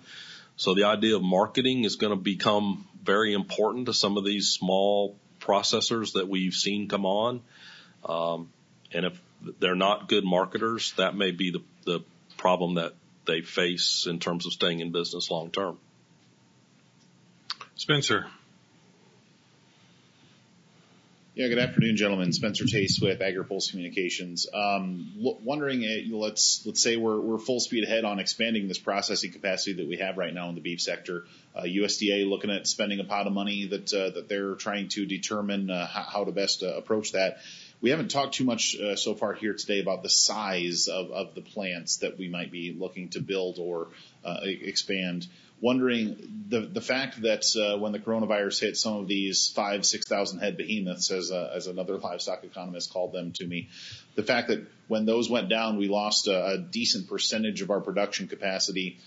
So 0.58 0.74
the 0.74 0.84
idea 0.86 1.16
of 1.16 1.24
marketing 1.24 1.86
is 1.86 1.96
going 1.96 2.12
to 2.12 2.22
become 2.22 2.88
very 3.04 3.34
important 3.34 3.88
to 3.88 3.94
some 3.94 4.18
of 4.18 4.26
these 4.26 4.50
small 4.50 5.18
processors 5.40 6.14
that 6.14 6.28
we've 6.28 6.54
seen 6.54 6.88
come 6.88 7.06
on. 7.06 7.42
Um, 8.06 8.50
and 8.92 9.06
if 9.06 9.22
they're 9.60 9.76
not 9.76 10.08
good 10.08 10.24
marketers, 10.24 10.94
that 10.98 11.16
may 11.16 11.32
be 11.32 11.52
the, 11.52 11.62
the 11.86 12.00
problem 12.38 12.76
that 12.76 12.94
they 13.26 13.42
face 13.42 14.08
in 14.10 14.20
terms 14.20 14.46
of 14.46 14.54
staying 14.54 14.80
in 14.80 14.92
business 14.92 15.30
long 15.32 15.52
term. 15.52 15.78
Spencer. 17.76 18.28
Yeah, 21.34 21.48
good 21.48 21.60
afternoon, 21.60 21.96
gentlemen. 21.96 22.34
Spencer 22.34 22.66
Chase 22.66 23.00
with 23.02 23.22
AgriPulse 23.22 23.70
Communications. 23.70 24.48
Um, 24.54 25.14
l- 25.26 25.40
wondering, 25.42 25.82
uh, 25.82 26.14
let's 26.18 26.62
let's 26.66 26.84
say 26.84 26.98
we're 26.98 27.22
we're 27.22 27.38
full 27.38 27.62
speed 27.62 27.86
ahead 27.86 28.04
on 28.04 28.20
expanding 28.20 28.68
this 28.68 28.80
processing 28.80 29.32
capacity 29.32 29.72
that 29.78 29.88
we 29.88 29.96
have 29.96 30.18
right 30.18 30.34
now 30.34 30.50
in 30.50 30.56
the 30.56 30.62
beef 30.62 30.82
sector. 30.82 31.24
Uh, 31.56 31.62
USDA 31.62 32.30
looking 32.30 32.52
at 32.52 32.68
spending 32.68 33.00
a 33.00 33.06
pot 33.06 33.28
of 33.28 33.34
money 33.34 33.66
that 33.68 33.94
uh, 33.94 34.10
that 34.10 34.28
they're 34.28 34.56
trying 34.56 34.90
to 34.90 35.06
determine 35.06 35.72
uh, 35.72 35.88
how, 35.88 36.02
how, 36.02 36.24
to 36.26 36.34
best 36.34 36.64
uh, 36.64 36.76
approach 36.76 37.14
that. 37.14 37.38
We 37.80 37.92
haven't 37.92 38.12
talked 38.12 38.34
too 38.34 38.44
much 38.44 38.76
uh, 38.76 38.98
so 38.98 39.16
far 39.16 39.32
here 39.34 39.54
today 39.54 39.80
about 39.80 40.04
the 40.04 40.10
size 40.10 40.90
of, 40.90 41.12
of 41.12 41.34
the 41.34 41.42
plants 41.42 42.00
that 42.00 42.18
we 42.18 42.28
might 42.28 42.52
be 42.52 42.76
looking 42.78 43.08
to 43.12 43.22
build 43.22 43.58
or 43.58 43.88
expand 44.44 45.28
wondering 45.62 46.46
the 46.50 46.62
the 46.62 46.82
fact 46.82 47.22
that 47.22 47.46
uh, 47.56 47.80
when 47.80 47.92
the 47.92 48.00
coronavirus 48.00 48.60
hit, 48.60 48.78
some 48.78 48.98
of 48.98 49.08
these 49.08 49.52
five 49.56 49.86
six 49.86 50.06
thousand 50.06 50.40
head 50.40 50.58
behemoths, 50.58 51.12
as 51.12 51.32
uh, 51.32 51.52
as 51.56 51.68
another 51.68 51.98
livestock 51.98 52.44
economist 52.44 52.92
called 52.92 53.14
them 53.14 53.32
to 53.34 53.46
me, 53.46 53.70
the 54.16 54.24
fact 54.24 54.50
that 54.50 54.66
when 54.88 55.06
those 55.06 55.30
went 55.30 55.48
down, 55.48 55.78
we 55.78 55.88
lost 55.88 56.28
a, 56.28 56.46
a 56.46 56.58
decent 56.58 57.08
percentage 57.08 57.62
of 57.62 57.70
our 57.70 57.80
production 57.80 58.28
capacity. 58.28 58.98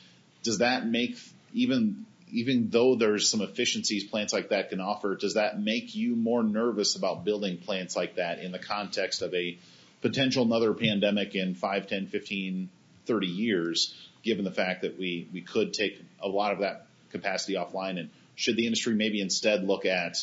Does 0.42 0.58
that 0.58 0.86
make 0.86 1.18
even 1.52 2.06
even 2.32 2.70
though 2.70 2.96
there's 2.96 3.30
some 3.30 3.42
efficiencies 3.42 4.04
plants 4.04 4.32
like 4.32 4.48
that 4.48 4.70
can 4.70 4.80
offer, 4.80 5.14
does 5.14 5.34
that 5.34 5.60
make 5.60 5.94
you 5.94 6.16
more 6.16 6.42
nervous 6.42 6.96
about 6.96 7.24
building 7.24 7.58
plants 7.58 7.94
like 7.94 8.16
that 8.16 8.40
in 8.40 8.50
the 8.50 8.58
context 8.58 9.22
of 9.22 9.32
a 9.34 9.56
potential 10.00 10.44
another 10.44 10.74
pandemic 10.74 11.34
in 11.34 11.54
5, 11.54 11.86
10, 11.86 12.08
15, 12.08 12.68
30 13.06 13.26
years? 13.26 13.94
Given 14.24 14.44
the 14.44 14.50
fact 14.50 14.82
that 14.82 14.98
we, 14.98 15.28
we 15.32 15.40
could 15.40 15.72
take 15.72 16.02
a 16.20 16.28
lot 16.28 16.52
of 16.52 16.60
that 16.60 16.86
capacity 17.10 17.54
offline? 17.54 17.98
And 17.98 18.10
should 18.34 18.56
the 18.56 18.66
industry 18.66 18.94
maybe 18.94 19.20
instead 19.20 19.64
look 19.64 19.86
at 19.86 20.16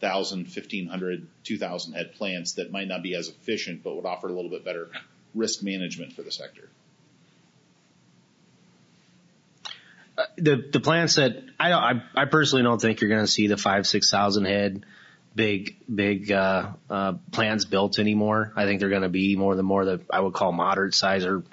1,000, 0.00 0.44
1,500, 0.44 1.26
2,000 1.44 1.92
head 1.92 2.14
plants 2.14 2.52
that 2.52 2.72
might 2.72 2.88
not 2.88 3.02
be 3.02 3.14
as 3.14 3.28
efficient, 3.28 3.82
but 3.82 3.94
would 3.96 4.06
offer 4.06 4.28
a 4.28 4.32
little 4.32 4.50
bit 4.50 4.64
better 4.64 4.88
risk 5.34 5.62
management 5.62 6.12
for 6.14 6.22
the 6.22 6.32
sector? 6.32 6.68
Uh, 10.16 10.24
the 10.36 10.68
the 10.72 10.80
plants 10.80 11.14
that 11.14 11.42
I 11.58 11.72
I, 11.72 12.02
I 12.14 12.24
personally 12.26 12.62
don't 12.62 12.80
think 12.80 13.00
you're 13.00 13.08
going 13.08 13.24
to 13.24 13.30
see 13.30 13.46
the 13.46 13.56
five 13.56 13.86
six 13.86 14.10
thousand 14.10 14.44
head 14.44 14.84
big 15.34 15.76
big 15.92 16.32
uh, 16.32 16.70
uh, 16.88 17.12
plants 17.30 17.64
built 17.64 17.98
anymore. 17.98 18.52
I 18.56 18.64
think 18.64 18.80
they're 18.80 18.88
going 18.88 19.02
to 19.02 19.08
be 19.08 19.36
more 19.36 19.54
the 19.54 19.62
more 19.62 19.84
the 19.84 20.00
I 20.10 20.20
would 20.20 20.34
call 20.34 20.52
moderate 20.52 20.94
size 20.94 21.24
or 21.24 21.44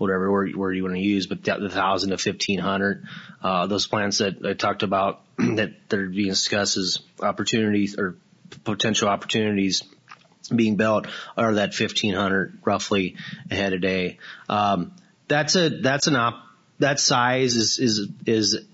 whatever 0.00 0.32
word, 0.32 0.56
word 0.56 0.74
you 0.74 0.82
want 0.82 0.94
to 0.94 1.00
use, 1.00 1.26
but 1.26 1.44
the, 1.44 1.56
the 1.58 1.68
thousand 1.68 2.10
to 2.10 2.18
fifteen 2.18 2.58
hundred, 2.58 3.04
uh, 3.42 3.66
those 3.66 3.86
plants 3.86 4.18
that 4.18 4.44
I 4.44 4.54
talked 4.54 4.82
about 4.82 5.22
that 5.38 5.72
are 5.92 6.06
being 6.06 6.30
discussed 6.30 6.76
as 6.78 7.00
opportunities 7.20 7.98
or 7.98 8.16
potential 8.64 9.08
opportunities 9.08 9.82
being 10.54 10.76
built 10.76 11.06
are 11.36 11.54
that 11.54 11.74
fifteen 11.74 12.14
hundred 12.14 12.58
roughly 12.64 13.16
ahead 13.50 13.64
head 13.64 13.72
a 13.74 13.78
day. 13.78 14.18
Um, 14.48 14.92
that's 15.28 15.54
a 15.54 15.68
that's 15.68 16.06
an 16.06 16.16
op 16.16 16.46
that 16.78 16.98
size 16.98 17.54
is 17.56 17.78
is 17.78 18.08
is 18.26 18.64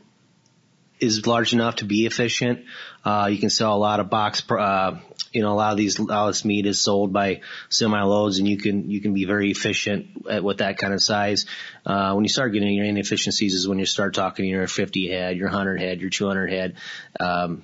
is 0.99 1.27
large 1.27 1.53
enough 1.53 1.77
to 1.77 1.85
be 1.85 2.07
efficient. 2.07 2.65
Uh, 3.05 3.29
you 3.31 3.39
can 3.39 3.51
sell 3.51 3.75
a 3.75 3.79
lot 3.79 4.01
of 4.01 4.11
box, 4.11 4.43
uh, 4.51 4.99
you 5.33 5.43
know, 5.43 5.53
a 5.53 5.55
lot 5.55 5.73
of 5.73 5.77
these, 5.77 5.99
a 5.99 6.03
lot 6.03 6.29
of 6.29 6.35
this 6.35 6.45
meat 6.45 6.67
is 6.67 6.81
sold 6.81 7.13
by 7.13 7.41
semi 7.69 8.03
loads 8.03 8.39
and 8.39 8.49
you 8.49 8.57
can, 8.57 8.91
you 8.91 9.01
can 9.01 9.13
be 9.13 9.25
very 9.25 9.51
efficient 9.51 10.27
at, 10.29 10.43
with 10.43 10.59
that 10.59 10.79
kind 10.79 10.95
of 10.95 11.03
size. 11.03 11.47
Uh, 11.85 12.13
when 12.15 12.25
you 12.25 12.29
start 12.29 12.53
getting 12.53 12.73
your 12.73 12.87
inefficiencies 12.87 13.55
is 13.55 13.69
when 13.69 13.79
you 13.79 13.87
start 13.87 14.15
talking 14.15 14.47
your 14.47 14.67
50 14.67 15.09
head, 15.11 15.37
your 15.37 15.49
100 15.49 15.81
head, 15.81 16.01
your 16.01 16.11
200 16.11 16.51
head, 16.51 16.77
um, 17.21 17.63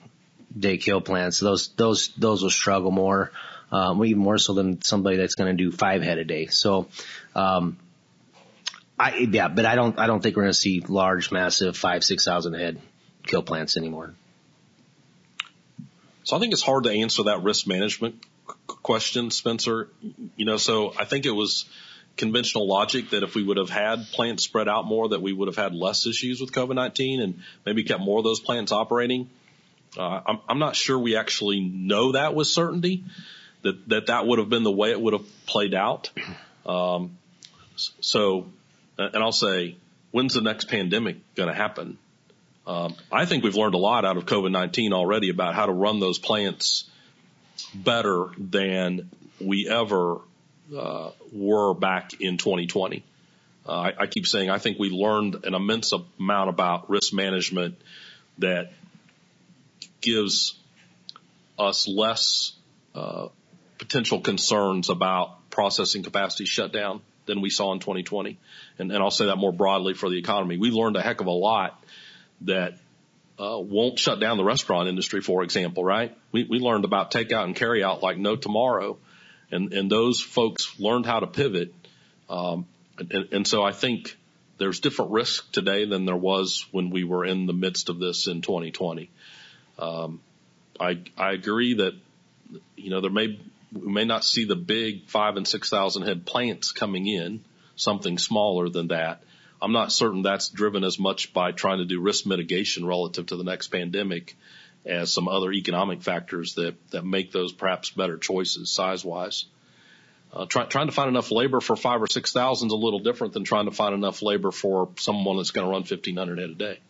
day 0.57 0.77
kill 0.77 1.01
plants. 1.01 1.41
Those, 1.41 1.69
those, 1.77 2.09
those 2.17 2.43
will 2.43 2.51
struggle 2.51 2.91
more, 2.91 3.33
um, 3.71 4.05
even 4.05 4.23
more 4.23 4.39
so 4.39 4.53
than 4.53 4.83
somebody 4.83 5.17
that's 5.17 5.35
going 5.35 5.57
to 5.57 5.65
do 5.65 5.73
five 5.73 6.03
head 6.03 6.19
a 6.19 6.25
day. 6.25 6.47
So, 6.47 6.89
um, 7.35 7.79
I, 8.99 9.17
yeah, 9.17 9.49
but 9.49 9.65
I 9.65 9.75
don't, 9.75 9.99
I 9.99 10.07
don't 10.07 10.23
think 10.23 10.37
we're 10.37 10.43
going 10.43 10.53
to 10.53 10.59
see 10.59 10.81
large, 10.87 11.33
massive 11.33 11.77
five, 11.77 12.05
six 12.05 12.25
thousand 12.25 12.55
head 12.55 12.81
kill 13.25 13.43
plants 13.43 13.77
anymore. 13.77 14.15
So 16.25 16.37
I 16.37 16.39
think 16.39 16.53
it's 16.53 16.63
hard 16.63 16.85
to 16.85 16.91
answer 16.91 17.25
that 17.25 17.43
risk 17.43 17.67
management 17.67 18.25
question, 18.67 19.31
Spencer. 19.31 19.89
You 20.37 20.45
know, 20.45 20.57
so 20.57 20.93
I 20.99 21.05
think 21.05 21.27
it 21.27 21.33
was 21.33 21.65
conventional 22.17 22.69
logic 22.69 23.11
that 23.11 23.23
if 23.23 23.35
we 23.35 23.43
would 23.43 23.57
have 23.57 23.71
had 23.71 24.07
plants 24.13 24.45
spread 24.45 24.69
out 24.69 24.85
more, 24.85 25.11
that 25.11 25.23
we 25.23 25.33
would 25.33 25.49
have 25.49 25.57
had 25.57 25.75
less 25.75 26.07
issues 26.07 26.41
with 26.41 26.53
COVID-19 26.53 27.23
and 27.23 27.43
maybe 27.65 27.85
kept 27.85 28.01
more 28.01 28.19
of 28.19 28.25
those 28.25 28.41
plants 28.41 28.71
operating. 28.71 29.31
Uh, 29.97 30.21
I'm, 30.27 30.41
I'm 30.49 30.59
not 30.59 30.77
sure 30.77 30.99
we 30.99 31.17
actually 31.17 31.61
know 31.61 32.13
that 32.13 32.35
with 32.35 32.47
certainty 32.47 33.05
that, 33.63 33.89
that 33.89 34.07
that 34.07 34.27
would 34.27 34.39
have 34.39 34.49
been 34.49 34.63
the 34.63 34.73
way 34.73 34.91
it 34.91 35.01
would 35.01 35.13
have 35.13 35.27
played 35.47 35.75
out. 35.75 36.11
Um, 36.65 37.19
so, 37.75 38.47
and 38.97 39.17
I'll 39.17 39.33
say, 39.33 39.77
when's 40.13 40.35
the 40.35 40.41
next 40.41 40.69
pandemic 40.69 41.17
going 41.35 41.49
to 41.49 41.55
happen? 41.55 41.99
Um, 42.67 42.95
I 43.11 43.27
think 43.27 43.43
we've 43.43 43.57
learned 43.57 43.75
a 43.75 43.79
lot 43.79 44.05
out 44.05 44.17
of 44.17 44.27
COVID-19 44.27 44.93
already 44.93 45.31
about 45.31 45.55
how 45.55 45.67
to 45.67 45.73
run 45.73 45.99
those 45.99 46.19
plants 46.19 46.89
better 47.75 48.29
than 48.39 49.11
we 49.41 49.69
ever 49.69 50.21
uh, 50.77 51.11
were 51.33 51.75
back 51.75 52.21
in 52.21 52.39
2020. 52.39 53.05
Uh, 53.67 53.73
I, 53.73 53.93
I 54.01 54.07
keep 54.07 54.27
saying 54.27 54.51
I 54.51 54.59
think 54.59 54.79
we 54.79 54.91
learned 54.91 55.45
an 55.45 55.55
immense 55.55 55.93
amount 56.19 56.51
about 56.51 56.89
risk 56.89 57.13
management 57.13 57.81
that 58.39 58.73
gives 60.01 60.59
us 61.59 61.87
less 61.87 62.53
uh, 62.95 63.29
potential 63.79 64.21
concerns 64.21 64.89
about 64.89 65.51
processing 65.51 66.03
capacity 66.03 66.45
shutdown 66.45 67.01
than 67.27 67.41
we 67.41 67.51
saw 67.51 67.73
in 67.73 67.79
2020. 67.79 68.39
And, 68.79 68.91
and 68.91 69.03
I'll 69.03 69.11
say 69.11 69.27
that 69.27 69.37
more 69.37 69.53
broadly 69.53 69.95
for 69.95 70.09
the 70.09 70.19
economy. 70.19 70.57
We 70.57 70.71
learned 70.71 70.97
a 70.97 71.03
heck 71.03 71.21
of 71.21 71.27
a 71.27 71.33
lot 71.33 71.83
that 72.47 72.79
uh, 73.39 73.59
won't 73.59 73.99
shut 73.99 74.21
down 74.21 74.37
the 74.37 74.45
restaurant 74.45 74.89
industry, 74.89 75.21
for 75.21 75.43
example, 75.43 75.85
right? 75.85 76.17
We, 76.31 76.45
we 76.45 76.59
learned 76.59 76.85
about 76.85 77.11
takeout 77.11 77.45
and 77.45 77.57
carry 77.57 77.83
out 77.83 78.03
like 78.03 78.19
no 78.19 78.37
tomorrow. 78.37 78.99
And, 79.51 79.73
and 79.73 79.91
those 79.91 80.21
folks 80.21 80.79
learned 80.79 81.07
how 81.07 81.21
to 81.21 81.27
pivot. 81.27 81.75
Um, 82.29 82.67
and, 82.99 83.29
and 83.33 83.47
so 83.47 83.63
I 83.63 83.73
think 83.73 84.17
there's 84.59 84.81
different 84.81 85.11
risk 85.11 85.51
today 85.53 85.87
than 85.87 86.05
there 86.05 86.17
was 86.17 86.67
when 86.71 86.91
we 86.91 87.05
were 87.05 87.25
in 87.25 87.47
the 87.47 87.53
midst 87.53 87.89
of 87.89 87.99
this 87.99 88.29
in 88.29 88.43
2020. 88.43 89.11
Um, 89.79 90.21
I, 90.79 91.01
I 91.17 91.33
agree 91.33 91.75
that, 91.75 91.95
you 92.77 92.91
know, 92.91 93.01
there 93.01 93.11
may, 93.11 93.41
we 93.73 93.93
may 93.93 94.05
not 94.05 94.25
see 94.25 94.45
the 94.45 94.57
big 94.57 95.09
five 95.09 95.37
and 95.37 95.47
6,000 95.47 96.03
head 96.03 96.27
plants 96.27 96.71
coming 96.73 97.07
in, 97.07 97.45
something 97.77 98.19
smaller 98.19 98.69
than 98.69 98.89
that. 98.89 99.23
I'm 99.63 99.73
not 99.73 99.93
certain 99.93 100.23
that's 100.23 100.49
driven 100.49 100.83
as 100.83 100.99
much 100.99 101.33
by 101.33 101.53
trying 101.53 101.79
to 101.79 101.85
do 101.85 102.01
risk 102.01 102.27
mitigation 102.27 102.85
relative 102.85 103.27
to 103.27 103.37
the 103.37 103.45
next 103.45 103.69
pandemic 103.69 104.37
as 104.85 105.13
some 105.13 105.29
other 105.29 105.53
economic 105.53 106.03
factors 106.03 106.55
that, 106.55 106.75
that 106.91 107.05
make 107.05 107.31
those 107.31 107.53
perhaps 107.53 107.91
better 107.91 108.19
choices 108.19 108.73
size 108.73 109.05
wise. 109.05 109.45
Uh, 110.33 110.47
try, 110.47 110.65
trying 110.65 110.87
to 110.87 110.93
find 110.93 111.09
enough 111.09 111.31
labor 111.31 111.61
for 111.61 111.77
five 111.77 112.03
or 112.03 112.09
six 112.09 112.33
thousand 112.33 112.69
is 112.69 112.73
a 112.73 112.77
little 112.77 112.99
different 112.99 113.35
than 113.35 113.45
trying 113.45 113.67
to 113.67 113.71
find 113.71 113.95
enough 113.95 114.21
labor 114.21 114.51
for 114.51 114.89
someone 114.97 115.37
that's 115.37 115.53
going 115.53 115.65
to 115.65 115.71
run 115.71 115.83
1500 115.83 116.39
head 116.41 116.51
a 116.51 116.55
day. 116.55 116.81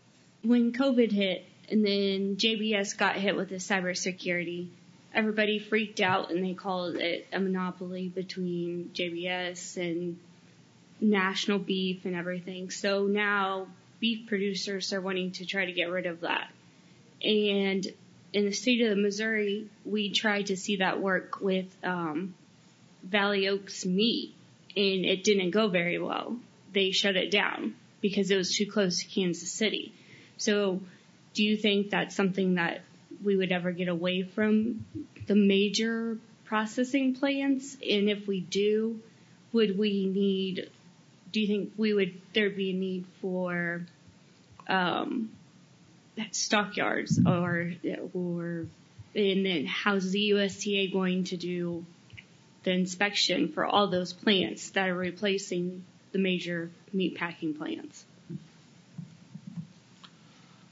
When 0.43 0.73
COVID 0.73 1.13
hit 1.13 1.45
and 1.71 1.85
then 1.85 2.37
JBS 2.37 2.97
got 2.97 3.17
hit 3.17 3.37
with 3.37 3.51
the 3.51 3.57
cybersecurity, 3.57 4.69
everybody 5.13 5.59
freaked 5.59 6.01
out 6.01 6.31
and 6.31 6.43
they 6.43 6.55
called 6.55 6.97
it 6.97 7.27
a 7.33 7.39
monopoly 7.39 8.09
between 8.09 8.93
JBS 8.95 9.77
and 9.77 10.19
national 11.03 11.59
beef 11.59 12.05
and 12.05 12.15
everything. 12.15 12.71
So 12.71 13.07
now 13.07 13.67
beef 14.01 14.27
producers 14.29 14.93
are 14.93 15.01
wanting 15.01 15.33
to 15.33 15.45
try 15.45 15.67
to 15.67 15.73
get 15.73 15.91
rid 15.91 16.07
of 16.07 16.21
that. 16.21 16.49
And 17.23 17.87
in 18.33 18.45
the 18.45 18.53
state 18.53 18.81
of 18.81 18.97
Missouri, 18.97 19.67
we 19.85 20.11
tried 20.11 20.47
to 20.47 20.57
see 20.57 20.77
that 20.77 21.01
work 21.01 21.41
with 21.41 21.67
um, 21.85 22.35
Valley 23.03 23.49
Oaks 23.49 23.85
meat, 23.85 24.35
and 24.77 25.05
it 25.05 25.25
didn't 25.25 25.51
go 25.51 25.69
very 25.69 25.99
well. 25.99 26.37
They 26.73 26.93
shut 26.93 27.17
it 27.17 27.31
down 27.31 27.75
because 28.01 28.31
it 28.31 28.37
was 28.37 28.57
too 28.57 28.67
close 28.71 29.01
to 29.01 29.07
Kansas 29.07 29.51
City. 29.51 29.93
So, 30.39 30.81
do 31.35 31.45
you 31.45 31.57
think 31.57 31.91
that's 31.91 32.17
something 32.17 32.55
that 32.55 32.83
we 33.23 33.37
would 33.37 33.53
ever 33.53 33.71
get 33.71 33.89
away 33.89 34.23
from 34.23 34.85
the 35.27 35.35
major 35.35 36.19
processing 36.45 37.15
plants? 37.15 37.75
And 37.75 38.09
if 38.09 38.27
we 38.27 38.41
do, 38.41 39.01
would 39.53 39.79
we 39.79 40.07
need? 40.07 40.71
Do 41.33 41.41
you 41.41 41.47
think 41.47 41.73
we 41.77 41.95
would 41.95 42.21
there 42.35 42.51
be 42.51 42.71
a 42.71 42.75
need 42.75 43.07
for 43.21 43.83
um, 44.69 45.31
stockyards 46.31 47.19
or 47.27 47.73
or 48.15 48.67
and 49.15 49.47
then 49.47 49.67
how's 49.67 50.11
the 50.11 50.31
USDA 50.31 50.93
going 50.93 51.25
to 51.25 51.37
do 51.37 51.85
the 52.65 52.71
inspection 52.71 53.53
for 53.53 53.65
all 53.65 53.89
those 53.89 54.13
plants 54.13 54.71
that 54.71 54.89
are 54.89 54.95
replacing 54.95 55.85
the 56.13 56.19
major 56.19 56.71
meat 56.93 57.17
packing 57.17 57.55
plants? 57.55 58.05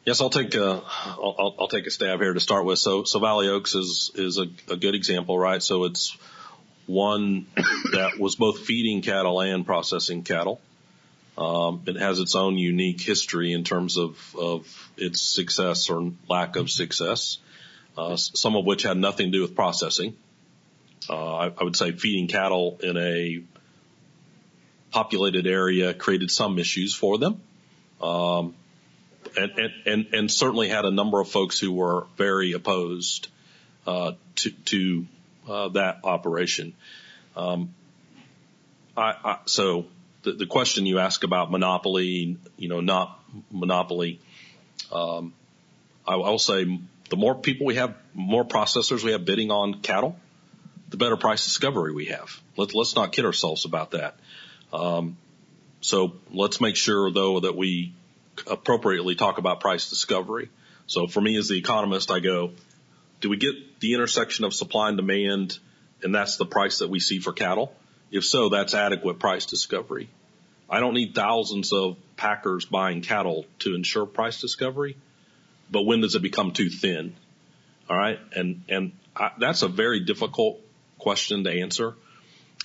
Yes, 0.07 0.21
I'll 0.21 0.31
take 0.31 0.55
a, 0.55 0.83
I'll, 0.87 1.55
I'll 1.61 1.69
take 1.69 1.87
a 1.87 1.91
stab 1.91 2.21
here 2.21 2.33
to 2.33 2.41
start 2.41 2.65
with. 2.65 2.79
So, 2.79 3.05
so 3.05 3.19
Valley 3.19 3.49
Oaks 3.49 3.75
is, 3.75 4.11
is 4.15 4.39
a, 4.39 4.47
a 4.73 4.77
good 4.77 4.95
example, 4.95 5.39
right? 5.39 5.63
So 5.63 5.85
it's 5.85 6.17
one 6.91 7.47
that 7.93 8.19
was 8.19 8.37
both 8.37 8.61
feeding 8.61 9.03
cattle 9.03 9.41
and 9.41 9.65
processing 9.65 10.23
cattle. 10.23 10.61
Um, 11.39 11.83
it 11.87 11.97
has 11.97 12.19
its 12.19 12.35
own 12.35 12.59
unique 12.59 13.01
history 13.01 13.53
in 13.53 13.65
terms 13.65 13.97
of, 13.97 14.37
of 14.37 14.91
its 14.97 15.23
success 15.23 15.89
or 15.89 16.13
lack 16.29 16.57
of 16.57 16.71
success, 16.71 17.39
uh, 17.97 18.17
some 18.17 18.57
of 18.57 18.67
which 18.67 18.83
had 18.83 18.97
nothing 18.99 19.33
to 19.33 19.39
do 19.39 19.43
with 19.43 19.55
processing. 19.55 20.17
Uh, 21.09 21.37
I, 21.37 21.47
I 21.47 21.65
would 21.65 21.77
say 21.77 21.93
feeding 21.93 22.29
cattle 22.29 22.79
in 22.83 22.97
a 22.97 23.43
populated 24.91 25.47
area 25.47 25.95
created 25.95 26.31
some 26.31 26.59
issues 26.59 26.95
for 26.95 27.17
them. 27.19 27.41
Um, 28.03 28.55
and, 29.37 29.53
and, 29.59 29.73
and, 29.87 30.07
and 30.15 30.31
certainly 30.31 30.69
had 30.69 30.85
a 30.85 30.91
number 30.91 31.21
of 31.21 31.29
folks 31.29 31.59
who 31.59 31.73
were 31.73 32.07
very 32.17 32.53
opposed, 32.53 33.29
uh, 33.87 34.13
to, 34.37 34.51
to, 34.51 35.07
uh, 35.51 35.69
that 35.71 36.01
operation. 36.05 36.75
Um, 37.37 37.75
I, 38.97 39.15
I, 39.25 39.39
so 39.47 39.87
the, 40.23 40.33
the 40.33 40.47
question 40.47 40.87
you 40.87 40.99
ask 40.99 41.25
about 41.25 41.51
monopoly, 41.51 42.39
you 42.57 42.69
know, 42.69 42.81
not 42.81 43.21
monopoly, 43.51 44.21
um, 44.93 45.33
I, 46.07 46.17
will 46.17 46.39
say 46.39 46.81
the 47.09 47.17
more 47.17 47.35
people 47.35 47.67
we 47.67 47.77
have, 47.77 47.95
more 48.15 48.45
processors 48.45 49.03
we 49.03 49.13
have 49.13 49.25
bidding 49.25 49.51
on 49.51 49.81
cattle, 49.81 50.17
the 50.89 50.97
better 50.97 51.17
price 51.17 51.45
discovery 51.45 51.93
we 51.93 52.07
have. 52.07 52.41
Let, 52.57 52.75
let's 52.75 52.97
not 52.97 53.13
kid 53.13 53.25
ourselves 53.25 53.65
about 53.65 53.93
that. 53.93 54.17
Um, 54.73 55.17
so 55.81 56.15
let's 56.33 56.61
make 56.61 56.77
sure 56.77 57.11
though 57.11 57.41
that 57.41 57.57
we 57.57 57.93
appropriately 58.47 59.15
talk 59.15 59.39
about 59.39 59.61
price 59.61 59.89
discovery. 59.89 60.51
So 60.87 61.07
for 61.07 61.21
me 61.21 61.37
as 61.37 61.49
the 61.49 61.59
economist, 61.59 62.11
I 62.11 62.21
go, 62.21 62.53
do 63.21 63.29
we 63.29 63.37
get 63.37 63.81
the 63.81 63.95
intersection 63.95 64.45
of 64.45 64.55
supply 64.55 64.89
and 64.89 64.97
demand 64.97 65.59
and 66.03 66.15
that's 66.15 66.37
the 66.37 66.47
price 66.47 66.79
that 66.79 66.89
we 66.89 67.01
see 67.01 67.19
for 67.19 67.33
cattle? 67.33 67.73
If 68.11 68.25
so, 68.25 68.49
that's 68.49 68.75
adequate 68.75 69.19
price 69.19 69.47
discovery. 69.47 70.09
I 70.69 70.81
don't 70.81 70.95
need 70.95 71.15
thousands 71.15 71.73
of 71.73 71.97
packers 72.17 72.65
buying 72.65 73.03
cattle 73.03 73.45
to 73.61 73.75
ensure 73.75 74.07
price 74.07 74.41
discovery, 74.41 74.97
but 75.71 75.83
when 75.83 76.01
does 76.01 76.15
it 76.15 76.23
become 76.23 76.53
too 76.53 76.71
thin? 76.71 77.15
All 77.89 77.97
right. 77.97 78.19
And, 78.35 78.63
and 78.69 78.93
I, 79.15 79.33
that's 79.39 79.63
a 79.63 79.69
very 79.69 80.01
difficult 80.01 80.61
question 80.99 81.45
to 81.45 81.51
answer. 81.51 81.95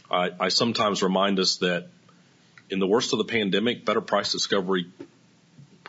I, 0.10 0.30
I 0.40 0.50
sometimes 0.50 1.02
remind 1.02 1.40
us 1.40 1.58
that 1.58 1.88
in 2.70 2.80
the 2.80 2.88
worst 2.88 3.14
of 3.14 3.18
the 3.18 3.26
pandemic, 3.26 3.86
better 3.86 4.02
price 4.02 4.32
discovery 4.32 4.92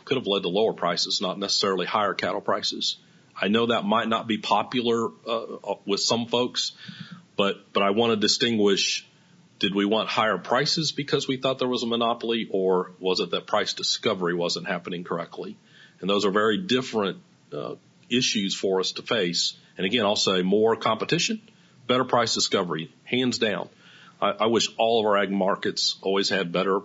could 0.05 0.17
have 0.17 0.27
led 0.27 0.43
to 0.43 0.49
lower 0.49 0.73
prices, 0.73 1.21
not 1.21 1.37
necessarily 1.37 1.85
higher 1.85 2.13
cattle 2.13 2.41
prices. 2.41 2.97
I 3.39 3.47
know 3.49 3.67
that 3.67 3.85
might 3.85 4.07
not 4.07 4.27
be 4.27 4.37
popular 4.37 5.09
uh, 5.27 5.75
with 5.85 5.99
some 5.99 6.25
folks, 6.25 6.71
but 7.35 7.71
but 7.73 7.83
I 7.83 7.91
want 7.91 8.11
to 8.11 8.17
distinguish 8.17 9.07
did 9.59 9.73
we 9.73 9.85
want 9.85 10.07
higher 10.09 10.37
prices 10.37 10.91
because 10.91 11.27
we 11.27 11.37
thought 11.37 11.59
there 11.59 11.67
was 11.67 11.83
a 11.83 11.87
monopoly 11.87 12.47
or 12.51 12.91
was 12.99 13.19
it 13.19 13.31
that 13.31 13.47
price 13.47 13.73
discovery 13.73 14.35
wasn't 14.35 14.67
happening 14.67 15.03
correctly? 15.03 15.57
And 15.99 16.09
those 16.09 16.25
are 16.25 16.31
very 16.31 16.57
different 16.57 17.19
uh, 17.51 17.75
issues 18.09 18.53
for 18.53 18.79
us 18.79 18.91
to 18.93 19.01
face. 19.01 19.57
And 19.77 19.85
again, 19.85 20.05
I'll 20.05 20.15
say 20.15 20.43
more 20.43 20.75
competition, 20.75 21.41
better 21.87 22.03
price 22.03 22.33
discovery, 22.35 22.93
hands 23.03 23.39
down. 23.39 23.69
I, 24.21 24.29
I 24.31 24.45
wish 24.45 24.69
all 24.77 24.99
of 24.99 25.05
our 25.05 25.17
ag 25.17 25.31
markets 25.31 25.97
always 26.01 26.29
had 26.29 26.51
better, 26.51 26.81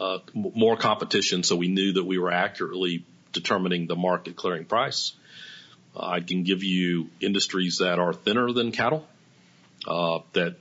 uh, 0.00 0.18
more 0.34 0.76
competition 0.76 1.42
so 1.42 1.56
we 1.56 1.68
knew 1.68 1.92
that 1.94 2.04
we 2.04 2.18
were 2.18 2.32
accurately 2.32 3.04
determining 3.32 3.86
the 3.86 3.96
market 3.96 4.34
clearing 4.34 4.64
price. 4.64 5.12
Uh, 5.98 6.06
I 6.06 6.20
can 6.20 6.44
give 6.44 6.62
you 6.62 7.08
industries 7.20 7.78
that 7.78 7.98
are 7.98 8.12
thinner 8.12 8.52
than 8.52 8.72
cattle, 8.72 9.06
uh, 9.86 10.20
that 10.34 10.56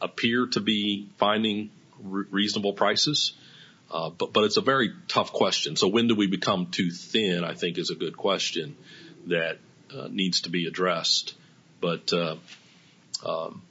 appear 0.00 0.46
to 0.48 0.60
be 0.60 1.08
finding 1.18 1.70
re- 2.02 2.26
reasonable 2.30 2.74
prices. 2.74 3.32
Uh, 3.90 4.10
but, 4.10 4.32
but 4.32 4.44
it's 4.44 4.58
a 4.58 4.60
very 4.60 4.90
tough 5.08 5.32
question. 5.32 5.76
So 5.76 5.88
when 5.88 6.08
do 6.08 6.14
we 6.14 6.26
become 6.26 6.66
too 6.66 6.90
thin? 6.90 7.42
I 7.42 7.54
think 7.54 7.78
is 7.78 7.90
a 7.90 7.94
good 7.94 8.16
question 8.16 8.76
that 9.28 9.58
uh, 9.96 10.08
needs 10.10 10.42
to 10.42 10.50
be 10.50 10.66
addressed. 10.66 11.34
But, 11.80 12.12
uh, 12.12 12.36
um, 13.24 13.62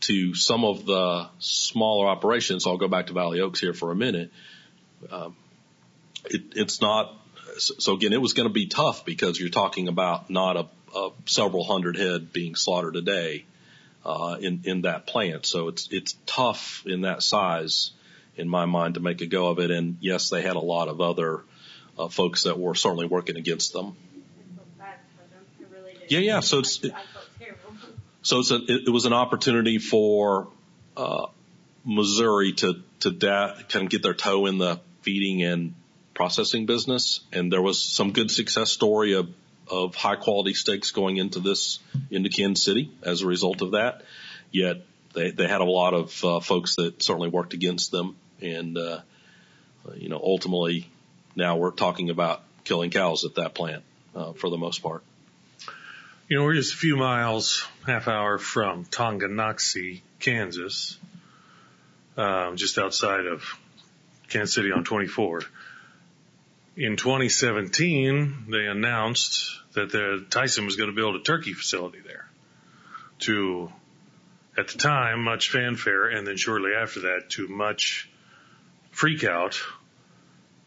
to 0.00 0.34
some 0.34 0.64
of 0.64 0.84
the 0.84 1.28
smaller 1.38 2.08
operations, 2.08 2.66
I'll 2.66 2.76
go 2.76 2.88
back 2.88 3.06
to 3.06 3.12
Valley 3.12 3.40
Oaks 3.40 3.60
here 3.60 3.72
for 3.72 3.92
a 3.92 3.94
minute. 3.96 4.30
Um, 5.10 5.36
it, 6.24 6.42
it's 6.56 6.80
not, 6.80 7.14
so 7.58 7.94
again, 7.94 8.12
it 8.12 8.20
was 8.20 8.32
going 8.32 8.48
to 8.48 8.52
be 8.52 8.66
tough 8.66 9.04
because 9.04 9.38
you're 9.38 9.50
talking 9.50 9.88
about 9.88 10.30
not 10.30 10.56
a, 10.56 10.66
a 10.96 11.10
several 11.26 11.64
hundred 11.64 11.96
head 11.96 12.32
being 12.32 12.54
slaughtered 12.54 12.96
a 12.96 13.02
day 13.02 13.44
uh, 14.04 14.36
in 14.40 14.62
in 14.64 14.82
that 14.82 15.06
plant. 15.06 15.46
So 15.46 15.68
it's 15.68 15.88
it's 15.90 16.16
tough 16.26 16.82
in 16.86 17.02
that 17.02 17.22
size, 17.22 17.92
in 18.36 18.48
my 18.48 18.66
mind, 18.66 18.94
to 18.94 19.00
make 19.00 19.20
a 19.20 19.26
go 19.26 19.48
of 19.48 19.58
it. 19.58 19.70
And 19.70 19.98
yes, 20.00 20.30
they 20.30 20.42
had 20.42 20.56
a 20.56 20.60
lot 20.60 20.88
of 20.88 21.00
other 21.00 21.42
uh, 21.98 22.08
folks 22.08 22.44
that 22.44 22.58
were 22.58 22.74
certainly 22.74 23.06
working 23.06 23.36
against 23.36 23.72
them. 23.72 23.96
Yeah, 26.08 26.18
yeah. 26.18 26.40
So 26.40 26.58
it's 26.58 26.82
it, 26.82 26.92
so 28.22 28.40
it's 28.40 28.50
a, 28.50 28.56
it, 28.56 28.86
it 28.86 28.90
was 28.90 29.06
an 29.06 29.12
opportunity 29.12 29.78
for 29.78 30.48
uh, 30.96 31.26
Missouri 31.84 32.52
to 32.54 32.82
to 33.00 33.10
da- 33.10 33.54
kind 33.68 33.84
of 33.84 33.90
get 33.90 34.02
their 34.02 34.14
toe 34.14 34.46
in 34.46 34.58
the 34.58 34.80
feeding 35.02 35.42
and 35.42 35.74
processing 36.14 36.66
business, 36.66 37.20
and 37.32 37.52
there 37.52 37.62
was 37.62 37.80
some 37.82 38.12
good 38.12 38.30
success 38.30 38.70
story 38.70 39.14
of 39.14 39.28
of 39.70 39.94
high 39.94 40.16
quality 40.16 40.54
steaks 40.54 40.90
going 40.90 41.16
into 41.16 41.40
this 41.40 41.78
into 42.10 42.28
Kansas 42.28 42.64
City 42.64 42.90
as 43.02 43.22
a 43.22 43.26
result 43.26 43.62
of 43.62 43.72
that. 43.72 44.02
Yet 44.50 44.82
they 45.14 45.30
they 45.30 45.48
had 45.48 45.60
a 45.60 45.64
lot 45.64 45.94
of 45.94 46.24
uh, 46.24 46.40
folks 46.40 46.76
that 46.76 47.02
certainly 47.02 47.28
worked 47.28 47.54
against 47.54 47.90
them, 47.90 48.16
and 48.40 48.76
uh, 48.76 49.00
you 49.94 50.08
know 50.08 50.20
ultimately 50.22 50.90
now 51.36 51.56
we're 51.56 51.70
talking 51.70 52.10
about 52.10 52.42
killing 52.64 52.90
cows 52.90 53.24
at 53.24 53.36
that 53.36 53.54
plant 53.54 53.82
uh, 54.14 54.32
for 54.32 54.50
the 54.50 54.58
most 54.58 54.82
part. 54.82 55.02
You 56.28 56.38
know, 56.38 56.44
we're 56.44 56.54
just 56.54 56.72
a 56.72 56.76
few 56.76 56.96
miles, 56.96 57.66
half 57.86 58.08
hour 58.08 58.38
from 58.38 58.86
Tonganoxie, 58.86 60.00
Kansas. 60.18 60.96
um, 62.16 62.56
just 62.56 62.78
outside 62.78 63.26
of 63.26 63.42
Kansas 64.28 64.54
City 64.54 64.72
on 64.72 64.84
24. 64.84 65.42
In 66.76 66.96
2017, 66.96 68.46
they 68.48 68.66
announced 68.66 69.60
that 69.74 69.92
the 69.92 70.24
Tyson 70.30 70.64
was 70.64 70.76
going 70.76 70.88
to 70.88 70.96
build 70.96 71.16
a 71.16 71.20
turkey 71.22 71.52
facility 71.52 71.98
there 72.00 72.30
to, 73.20 73.70
at 74.56 74.68
the 74.68 74.78
time, 74.78 75.22
much 75.22 75.50
fanfare, 75.50 76.08
and 76.08 76.26
then 76.26 76.38
shortly 76.38 76.70
after 76.72 77.00
that, 77.00 77.28
to 77.30 77.46
much 77.46 78.10
freak 78.90 79.22
out 79.22 79.60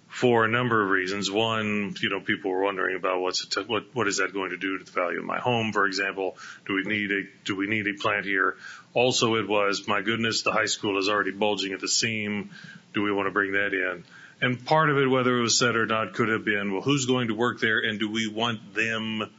for 0.07 0.45
a 0.45 0.47
number 0.47 0.83
of 0.83 0.89
reasons. 0.91 1.31
One, 1.31 1.95
you 1.99 2.09
know, 2.09 2.19
people 2.19 2.51
were 2.51 2.61
wondering 2.61 2.95
about 2.95 3.19
what's 3.19 3.43
what 3.67 3.93
what 3.93 4.07
is 4.07 4.17
that 4.17 4.31
going 4.31 4.51
to 4.51 4.57
do 4.57 4.77
to 4.77 4.83
the 4.83 4.91
value 4.91 5.19
of 5.19 5.25
my 5.25 5.39
home, 5.39 5.73
for 5.73 5.87
example? 5.87 6.37
Do 6.67 6.75
we 6.75 6.83
need 6.83 7.11
a 7.11 7.21
do 7.45 7.55
we 7.55 7.65
need 7.67 7.87
a 7.87 7.93
plant 7.99 8.25
here? 8.25 8.57
Also, 8.93 9.35
it 9.35 9.47
was 9.47 9.87
my 9.87 10.01
goodness, 10.01 10.43
the 10.43 10.51
high 10.51 10.67
school 10.67 10.99
is 10.99 11.09
already 11.09 11.31
bulging 11.31 11.73
at 11.73 11.79
the 11.79 11.87
seam. 11.87 12.51
Do 12.93 13.01
we 13.01 13.11
want 13.11 13.25
to 13.27 13.31
bring 13.31 13.53
that 13.53 13.73
in? 13.73 14.03
And 14.41 14.63
part 14.65 14.89
of 14.89 14.97
it, 14.97 15.07
whether 15.07 15.37
it 15.37 15.41
was 15.41 15.57
said 15.57 15.75
or 15.75 15.85
not, 15.85 16.13
could 16.13 16.29
have 16.29 16.43
been, 16.43 16.73
well, 16.73 16.81
who's 16.81 17.05
going 17.05 17.29
to 17.29 17.35
work 17.35 17.59
there, 17.59 17.79
and 17.79 17.99
do 17.99 18.09
we 18.09 18.27
want 18.27 18.73
them 18.73 19.29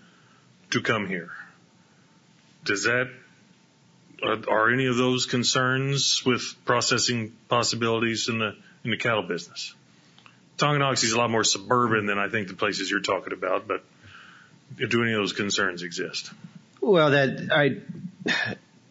to 0.71 0.81
come 0.81 1.07
here? 1.07 1.31
Does 2.65 2.85
that 2.85 3.11
are, 4.23 4.39
are 4.49 4.73
any 4.73 4.87
of 4.87 4.97
those 4.97 5.27
concerns 5.27 6.25
with 6.25 6.43
processing 6.65 7.33
possibilities 7.49 8.29
in 8.29 8.39
the 8.39 8.57
in 8.85 8.91
the 8.91 8.97
cattle 8.97 9.23
business? 9.23 9.75
Tonganoxie 10.59 11.05
is 11.05 11.13
a 11.13 11.19
lot 11.19 11.31
more 11.31 11.45
suburban 11.45 12.07
than 12.07 12.19
I 12.19 12.29
think 12.29 12.49
the 12.49 12.55
places 12.55 12.91
you're 12.91 13.01
talking 13.01 13.35
about, 13.35 13.69
but 13.69 13.85
do 14.77 15.03
any 15.03 15.13
of 15.13 15.19
those 15.19 15.33
concerns 15.33 15.83
exist? 15.83 16.31
Well, 16.81 17.11
that 17.11 17.49
I, 17.53 17.81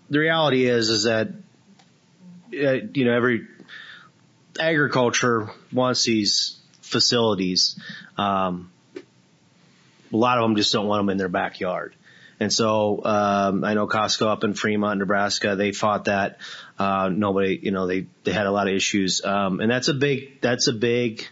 the 0.10 0.20
reality 0.20 0.66
is, 0.66 0.90
is 0.90 1.04
that, 1.06 1.30
uh, 1.30 2.72
you 2.94 3.06
know, 3.06 3.14
every 3.14 3.48
agriculture 4.60 5.50
wants 5.72 6.04
these 6.04 6.58
facilities. 6.82 7.80
Um, 8.18 8.72
a 10.14 10.18
lot 10.18 10.38
of 10.38 10.44
them 10.44 10.56
just 10.56 10.72
don't 10.72 10.88
want 10.88 11.02
them 11.02 11.10
in 11.10 11.18
their 11.18 11.30
backyard. 11.30 11.96
And 12.40 12.52
so, 12.52 13.04
um, 13.06 13.64
I 13.64 13.76
know 13.76 13.88
Costco 13.88 14.28
up 14.28 14.44
in 14.44 14.54
Fremont, 14.54 15.00
Nebraska, 15.00 15.56
they 15.56 15.72
fought 15.72 16.06
that. 16.06 16.40
Uh, 16.78 17.10
nobody, 17.10 17.58
you 17.62 17.72
know, 17.72 17.88
they, 17.88 18.08
they 18.24 18.34
had 18.34 18.46
a 18.46 18.52
lot 18.52 18.68
of 18.68 18.74
issues. 18.74 19.24
Um, 19.24 19.62
and 19.62 19.72
that's 19.72 19.88
a 19.88 19.94
big, 19.94 20.42
that's 20.42 20.68
a 20.68 20.74
big, 20.74 21.26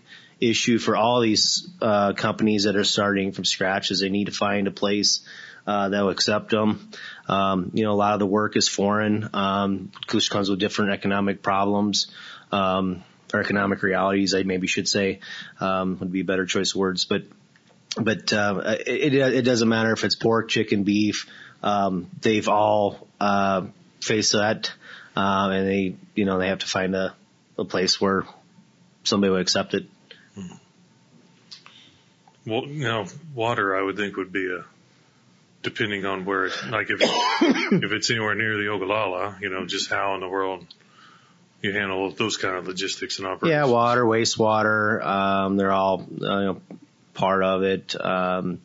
issue 0.50 0.78
for 0.78 0.96
all 0.96 1.22
these 1.22 1.70
uh, 1.82 2.14
companies 2.14 2.64
that 2.64 2.76
are 2.76 2.84
starting 2.84 3.32
from 3.32 3.46
scratch 3.46 3.92
is 3.92 4.00
they 4.00 4.10
need 4.10 4.26
to 4.26 4.32
find 4.32 4.68
a 4.68 4.72
place 4.72 5.22
uh, 5.66 5.90
that 5.90 6.02
will 6.02 6.10
accept 6.10 6.50
them. 6.50 6.90
Um, 7.28 7.72
you 7.74 7.84
know, 7.84 7.94
a 7.94 7.96
lot 7.96 8.14
of 8.14 8.20
the 8.20 8.26
work 8.26 8.58
is 8.58 8.68
foreign, 8.68 9.30
um, 9.34 9.92
which 10.12 10.30
comes 10.30 10.50
with 10.50 10.60
different 10.60 10.92
economic 10.92 11.42
problems, 11.42 12.08
um, 12.52 13.04
or 13.34 13.40
economic 13.40 13.82
realities, 13.82 14.34
I 14.34 14.44
maybe 14.44 14.68
should 14.68 14.88
say, 14.88 15.20
um, 15.60 15.98
would 16.00 16.12
be 16.12 16.22
a 16.22 16.26
better 16.26 16.46
choice 16.46 16.72
of 16.72 16.78
words. 16.78 17.06
But, 17.06 17.24
but, 17.96 18.32
uh, 18.32 18.78
it, 18.86 19.14
it 19.14 19.42
doesn't 19.42 19.68
matter 19.68 19.92
if 19.92 20.04
it's 20.04 20.16
pork, 20.16 20.50
chicken, 20.50 20.84
beef, 20.84 21.30
um, 21.64 22.08
they've 22.22 22.48
all, 22.48 23.08
uh, 23.20 23.66
faced 24.02 24.34
that, 24.34 24.72
um, 25.16 25.52
and 25.52 25.68
they, 25.68 25.96
you 26.16 26.26
know, 26.26 26.38
they 26.38 26.50
have 26.50 26.60
to 26.60 26.68
find 26.68 26.96
a, 26.96 27.16
a 27.58 27.66
place 27.66 28.00
where 28.00 28.24
somebody 29.04 29.32
would 29.32 29.42
accept 29.42 29.74
it. 29.74 29.86
Well, 32.46 32.66
you 32.66 32.84
know, 32.84 33.06
water 33.34 33.76
I 33.76 33.82
would 33.82 33.96
think 33.96 34.18
would 34.18 34.34
be 34.34 34.54
a, 34.54 34.66
depending 35.62 36.06
on 36.06 36.26
where, 36.26 36.46
it, 36.46 36.54
like 36.70 36.90
if 36.90 37.00
if 37.02 37.92
it's 37.92 38.12
anywhere 38.12 38.36
near 38.36 38.58
the 38.58 38.68
Ogallala, 38.68 39.38
you 39.42 39.50
know, 39.50 39.66
just 39.66 39.90
how 39.90 40.14
in 40.16 40.20
the 40.20 40.28
world 40.28 40.66
you 41.64 41.72
handle 41.72 42.12
those 42.12 42.36
kind 42.38 42.56
of 42.56 42.68
logistics 42.68 43.18
and 43.18 43.28
operations. 43.28 43.52
Yeah, 43.52 43.66
water, 43.66 44.04
wastewater, 44.04 45.04
um, 45.04 45.56
they're 45.56 45.72
all 45.72 46.02
uh, 46.02 46.04
you 46.04 46.46
know, 46.46 46.62
part 47.14 47.42
of 47.42 47.64
it. 47.64 47.96
Um, 48.00 48.62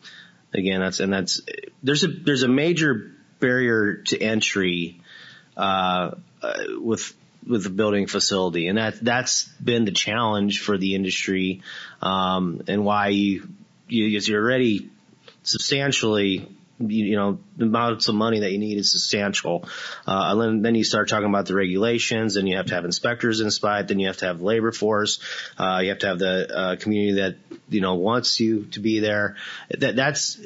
again, 0.53 0.81
that's 0.81 1.01
and 1.01 1.13
that's 1.13 1.41
there's 1.83 2.03
a 2.05 2.09
there's 2.09 2.43
a 2.43 2.49
major 2.49 3.13
barrier 3.39 4.03
to 4.09 4.21
entry 4.21 5.01
uh, 5.57 6.11
uh, 6.43 6.55
with 6.79 7.15
with 7.47 7.63
the 7.63 7.71
building 7.71 8.09
facility, 8.09 8.67
and 8.67 8.79
that 8.79 9.03
that's 9.03 9.45
been 9.63 9.85
the 9.85 9.93
challenge 9.93 10.61
for 10.61 10.77
the 10.77 10.97
industry, 10.97 11.63
um, 12.03 12.63
and 12.67 12.85
why 12.85 13.09
you 13.09 13.49
you, 13.87 14.07
you're 14.07 14.43
already 14.43 14.91
substantially 15.45 16.49
you, 16.81 17.05
you 17.05 17.17
know, 17.17 17.39
the 17.57 17.65
amounts 17.65 18.09
of 18.09 18.15
money 18.15 18.41
that 18.41 18.53
you 18.53 18.59
need 18.59 18.79
is 18.79 18.93
substantial. 18.93 19.69
Uh, 20.07 20.29
and 20.31 20.41
then, 20.41 20.63
then 20.63 20.75
you 20.75 20.85
start 20.85 21.09
talking 21.09 21.29
about 21.29 21.47
the 21.47 21.55
regulations 21.55 22.37
and 22.37 22.49
you 22.49 22.57
have 22.57 22.67
to 22.67 22.75
have 22.75 22.85
inspectors 22.85 23.41
inspect, 23.41 23.89
then 23.89 23.99
you 23.99 24.07
have 24.07 24.19
to 24.19 24.27
have 24.27 24.41
labor 24.41 24.73
force, 24.73 25.21
uh, 25.59 25.81
you 25.83 25.91
have 25.91 25.99
to 25.99 26.07
have 26.07 26.19
the, 26.19 26.57
uh, 26.57 26.77
community 26.77 27.21
that, 27.21 27.37
you 27.69 27.81
know, 27.81 27.95
wants 27.95 28.41
you 28.41 28.65
to 28.67 28.81
be 28.81 29.01
there. 29.01 29.37
That, 29.77 29.97
that's, 29.97 30.41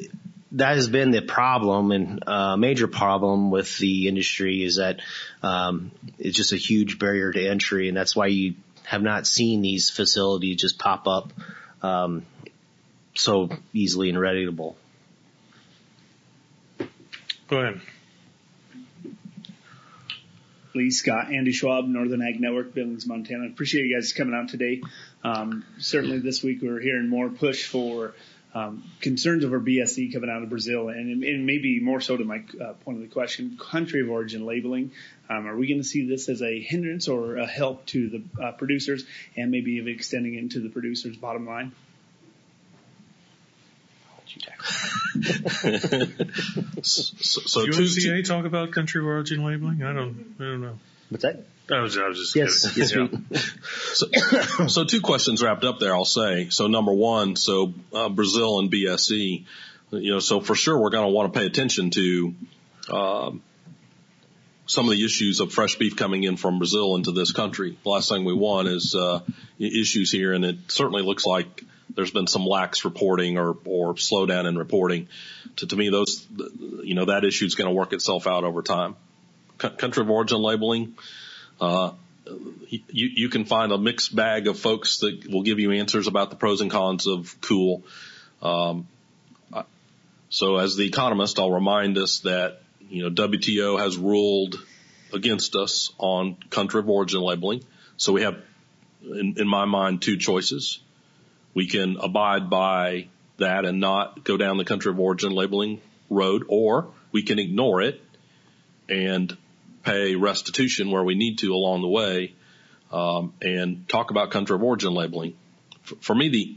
that 0.53 0.77
has 0.77 0.89
been 0.89 1.11
the 1.11 1.23
problem 1.23 1.93
and 1.93 2.25
uh, 2.27 2.57
major 2.57 2.87
problem 2.87 3.51
with 3.51 3.79
the 3.79 4.09
industry 4.09 4.63
is 4.63 4.77
that 4.77 5.01
um, 5.43 5.91
it's 6.19 6.37
just 6.37 6.53
a 6.53 6.57
huge 6.57 6.99
barrier 6.99 7.33
to 7.33 7.49
entry, 7.49 7.89
and 7.89 7.97
that's 7.97 8.15
why 8.15 8.27
you 8.27 8.55
have 8.85 9.03
not 9.03 9.27
seen 9.27 9.63
these 9.63 9.89
facilities 9.91 10.57
just 10.57 10.79
pop 10.79 11.07
up 11.07 11.33
um, 11.83 12.25
so 13.15 13.49
easily 13.73 14.11
and 14.11 14.19
readable. 14.19 14.77
Go 17.53 17.59
ahead. 17.59 17.83
Lee 20.75 20.91
Scott, 20.91 21.31
Andy 21.31 21.53
Schwab, 21.53 21.85
Northern 21.85 22.23
Ag 22.23 22.41
Network, 22.41 22.73
Billings, 22.73 23.07
Montana. 23.07 23.45
Appreciate 23.45 23.85
you 23.85 23.95
guys 23.95 24.15
coming 24.15 24.35
out 24.35 24.49
today. 24.49 24.81
Um, 25.23 25.63
certainly 25.77 26.21
this 26.21 26.43
week 26.43 26.61
we're 26.63 26.81
hearing 26.81 27.11
more 27.11 27.29
push 27.29 27.67
for 27.67 28.15
um, 28.55 28.83
concerns 29.03 29.45
over 29.45 29.61
BSE 29.61 30.15
coming 30.15 30.31
out 30.31 30.43
of 30.43 30.49
Brazil, 30.49 30.89
and, 30.89 31.23
and 31.23 31.45
maybe 31.45 31.79
more 31.79 32.01
so 32.01 32.17
to 32.17 32.25
my 32.25 32.43
uh, 32.59 32.73
point 32.73 32.97
of 32.97 33.03
the 33.03 33.13
question, 33.13 33.59
country 33.59 34.01
of 34.01 34.09
origin 34.09 34.47
labeling. 34.47 34.93
Um, 35.29 35.47
are 35.47 35.55
we 35.55 35.69
going 35.69 35.83
to 35.83 35.87
see 35.87 36.09
this 36.09 36.31
as 36.31 36.41
a 36.41 36.59
hindrance 36.59 37.07
or 37.07 37.37
a 37.37 37.47
help 37.47 37.85
to 37.89 38.09
the 38.09 38.43
uh, 38.43 38.53
producers, 38.53 39.05
and 39.37 39.51
maybe 39.51 39.79
extending 39.91 40.37
it 40.37 40.39
into 40.39 40.61
the 40.61 40.71
producers' 40.71 41.19
bottom 41.19 41.47
line? 41.47 41.73
So, 46.83 47.13
so 47.23 47.67
Do 47.67 47.73
USDA 47.73 48.27
talk 48.27 48.45
about 48.45 48.73
country 48.73 49.01
of 49.01 49.07
origin 49.07 49.45
labeling? 49.45 49.83
I 49.83 49.93
don't, 49.93 50.35
I 50.39 50.45
don't 50.45 50.61
know. 50.61 50.79
What's 51.11 51.25
that? 51.25 51.45
I 51.71 51.81
was, 51.81 51.97
I 51.97 52.09
was 52.09 52.19
just 52.19 52.37
yes, 52.37 52.77
yes. 52.77 52.95
Yeah. 52.95 53.07
so, 53.93 54.67
so 54.67 54.85
two 54.85 55.01
questions 55.01 55.43
wrapped 55.43 55.65
up 55.65 55.79
there. 55.79 55.95
I'll 55.95 56.05
say. 56.05 56.49
So 56.51 56.67
number 56.67 56.93
one, 56.93 57.37
so 57.37 57.75
uh, 57.93 58.09
Brazil 58.09 58.59
and 58.59 58.71
BSE, 58.71 59.45
you 59.91 60.11
know, 60.11 60.19
so 60.19 60.41
for 60.41 60.55
sure 60.55 60.79
we're 60.79 60.91
going 60.91 61.07
to 61.07 61.13
want 61.13 61.33
to 61.33 61.39
pay 61.39 61.47
attention 61.47 61.91
to 61.91 62.35
um, 62.91 63.43
some 64.67 64.87
of 64.87 64.93
the 64.93 65.05
issues 65.05 65.41
of 65.41 65.53
fresh 65.53 65.77
beef 65.77 65.97
coming 65.97 66.25
in 66.25 66.37
from 66.37 66.59
Brazil 66.59 66.97
into 66.97 67.13
this 67.13 67.33
country. 67.33 67.79
The 67.83 67.89
last 67.89 68.09
thing 68.09 68.25
we 68.25 68.35
want 68.35 68.69
is 68.69 68.95
uh, 68.95 69.21
issues 69.59 70.11
here, 70.11 70.33
and 70.33 70.45
it 70.45 70.57
certainly 70.69 71.03
looks 71.03 71.27
like 71.27 71.65
there's 71.95 72.11
been 72.11 72.27
some 72.27 72.45
lax 72.45 72.85
reporting 72.85 73.39
or, 73.39 73.57
or 73.65 73.95
slowdown 73.95 74.47
in 74.47 74.57
reporting. 74.57 75.09
To, 75.57 75.67
to 75.67 75.77
me, 75.77 75.91
those, 75.91 76.27
you 76.83 76.95
know, 76.95 77.07
that 77.07 77.25
issue 77.25 77.47
is 77.47 77.55
going 77.55 77.69
to 77.69 77.75
work 77.75 77.93
itself 77.93 78.27
out 78.27 78.45
over 78.45 78.63
time. 78.63 78.97
C- 79.61 79.71
country 79.71 80.03
of 80.03 80.11
origin 80.11 80.41
labeling, 80.41 80.95
uh, 81.61 81.93
you, 82.69 82.81
you 82.91 83.29
can 83.29 83.45
find 83.45 83.73
a 83.73 83.79
mixed 83.79 84.15
bag 84.15 84.47
of 84.47 84.59
folks 84.59 84.99
that 84.99 85.29
will 85.29 85.43
give 85.43 85.59
you 85.59 85.73
answers 85.73 86.07
about 86.07 86.31
the 86.31 86.37
pros 86.37 86.61
and 86.61 86.71
cons 86.71 87.07
of 87.07 87.37
cool. 87.41 87.83
Um, 88.41 88.87
so 90.33 90.57
as 90.57 90.77
the 90.77 90.87
economist, 90.87 91.39
I'll 91.39 91.51
remind 91.51 91.99
us 91.99 92.21
that, 92.21 92.63
you 92.89 93.03
know, 93.03 93.11
WTO 93.11 93.79
has 93.79 93.99
ruled 93.99 94.57
against 95.13 95.55
us 95.57 95.93
on 95.99 96.37
country 96.49 96.81
of 96.81 96.89
origin 96.89 97.21
labeling. 97.21 97.63
So 97.99 98.15
we 98.15 98.23
have, 98.23 98.39
in, 99.03 99.35
in 99.37 99.47
my 99.47 99.67
mind, 99.67 100.01
two 100.01 100.17
choices. 100.17 100.81
We 101.55 101.69
can 101.69 101.97
abide 102.01 102.49
by 102.49 103.09
that 103.39 103.65
and 103.65 103.81
not 103.81 104.25
go 104.25 104.37
down 104.37 104.57
the 104.57 104.65
country 104.65 104.91
of 104.91 104.99
origin 104.99 105.33
labeling 105.33 105.81
road, 106.09 106.45
or 106.49 106.93
we 107.11 107.23
can 107.23 107.39
ignore 107.39 107.83
it 107.83 108.01
and 108.89 109.37
pay 109.83 110.15
restitution 110.15 110.91
where 110.91 111.03
we 111.03 111.15
need 111.15 111.39
to 111.39 111.53
along 111.53 111.83
the 111.83 111.89
way, 111.89 112.35
um, 112.93 113.33
and 113.43 113.89
talk 113.89 114.11
about 114.11 114.31
country 114.31 114.55
of 114.55 114.63
origin 114.63 114.93
labeling. 114.93 115.35
For, 115.83 115.97
for 115.97 116.15
me, 116.15 116.29
the, 116.29 116.57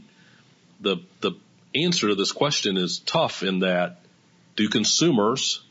the, 0.80 0.96
the 1.20 1.32
answer 1.74 2.08
to 2.08 2.14
this 2.14 2.32
question 2.32 2.76
is 2.76 3.00
tough 3.00 3.42
in 3.42 3.60
that 3.60 4.00
do 4.54 4.68
consumers 4.68 5.62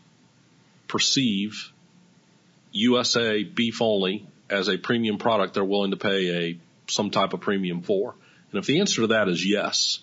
perceive 0.88 1.72
USA 2.72 3.44
beef 3.44 3.82
only 3.82 4.28
as 4.50 4.68
a 4.68 4.78
premium 4.78 5.18
product 5.18 5.54
they're 5.54 5.64
willing 5.64 5.92
to 5.92 5.98
pay 5.98 6.50
a 6.50 6.60
some 6.88 7.10
type 7.10 7.34
of 7.34 7.42
premium 7.42 7.82
for? 7.82 8.16
And 8.56 8.64
if 8.64 8.68
the 8.68 8.80
answer 8.80 9.02
to 9.02 9.08
that 9.08 9.28
is 9.28 9.46
yes, 9.46 10.00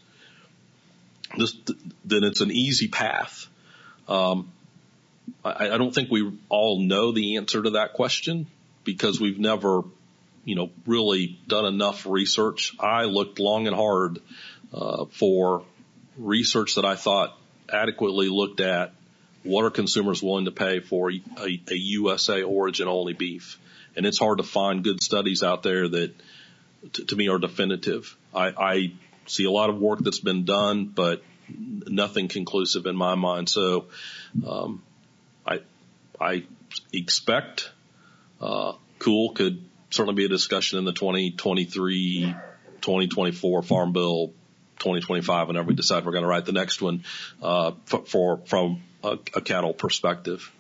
this, 1.39 1.57
then 2.05 2.23
it's 2.23 2.43
an 2.43 2.51
easy 2.51 2.89
path. 2.89 3.47
Um, 4.07 4.53
I, 5.43 5.71
I 5.71 5.79
don't 5.79 5.95
think 5.95 6.11
we 6.11 6.39
all 6.51 6.83
know 6.83 7.13
the 7.13 7.39
answer 7.39 7.63
to 7.63 7.71
that 7.71 7.95
question 7.95 8.47
because 8.85 9.19
we've 9.19 9.39
never 9.39 9.85
you 10.45 10.55
know, 10.55 10.69
really 10.87 11.41
done 11.47 11.65
enough 11.65 12.05
research. 12.05 12.75
I 12.79 13.05
looked 13.05 13.39
long 13.39 13.67
and 13.67 13.75
hard 13.75 14.19
uh, 14.75 15.07
for 15.07 15.65
research 16.19 16.75
that 16.75 16.85
I 16.85 16.97
thought 16.97 17.35
adequately 17.73 18.29
looked 18.29 18.61
at 18.61 18.93
what 19.45 19.65
are 19.65 19.71
consumers 19.71 20.23
willing 20.23 20.45
to 20.45 20.53
pay 20.53 20.81
for 20.81 21.11
a, 21.11 21.23
a 21.39 21.75
USA 21.75 22.43
origin 22.43 22.87
only 22.87 23.15
beef. 23.15 23.59
And 23.97 24.05
it's 24.05 24.19
hard 24.19 24.39
to 24.39 24.45
find 24.45 24.85
good 24.85 25.03
studies 25.03 25.43
out 25.43 25.63
there 25.63 25.89
that 25.89 26.15
to, 26.93 27.05
to 27.05 27.17
me 27.17 27.29
are 27.29 27.39
definitive. 27.39 28.17
I, 28.35 28.49
I 28.49 28.93
see 29.27 29.45
a 29.45 29.51
lot 29.51 29.71
of 29.71 29.79
work 29.79 30.01
that's 30.01 30.21
been 30.21 30.45
done, 30.45 30.87
but 30.87 31.23
nothing 31.49 32.29
conclusive 32.29 32.87
in 32.87 32.97
my 32.97 33.15
mind. 33.15 33.49
So, 33.49 33.87
um, 34.47 34.83
I, 35.47 35.61
I 36.21 36.45
expect, 36.93 37.71
uh, 38.41 38.73
cool 38.99 39.33
could 39.33 39.63
certainly 39.91 40.15
be 40.15 40.25
a 40.25 40.29
discussion 40.29 40.79
in 40.79 40.85
the 40.85 40.93
2023, 40.93 42.35
2024 42.81 43.63
farm 43.63 43.93
bill 43.93 44.33
2025 44.79 45.49
whenever 45.49 45.69
we 45.69 45.75
decide 45.75 46.05
we're 46.05 46.13
going 46.13 46.25
to 46.25 46.29
write 46.29 46.45
the 46.45 46.53
next 46.53 46.83
one, 46.83 47.05
uh, 47.41 47.73
for, 47.85 48.05
for 48.05 48.41
from 48.47 48.83
a, 49.05 49.19
a 49.35 49.41
cattle 49.41 49.73
perspective. 49.73 50.51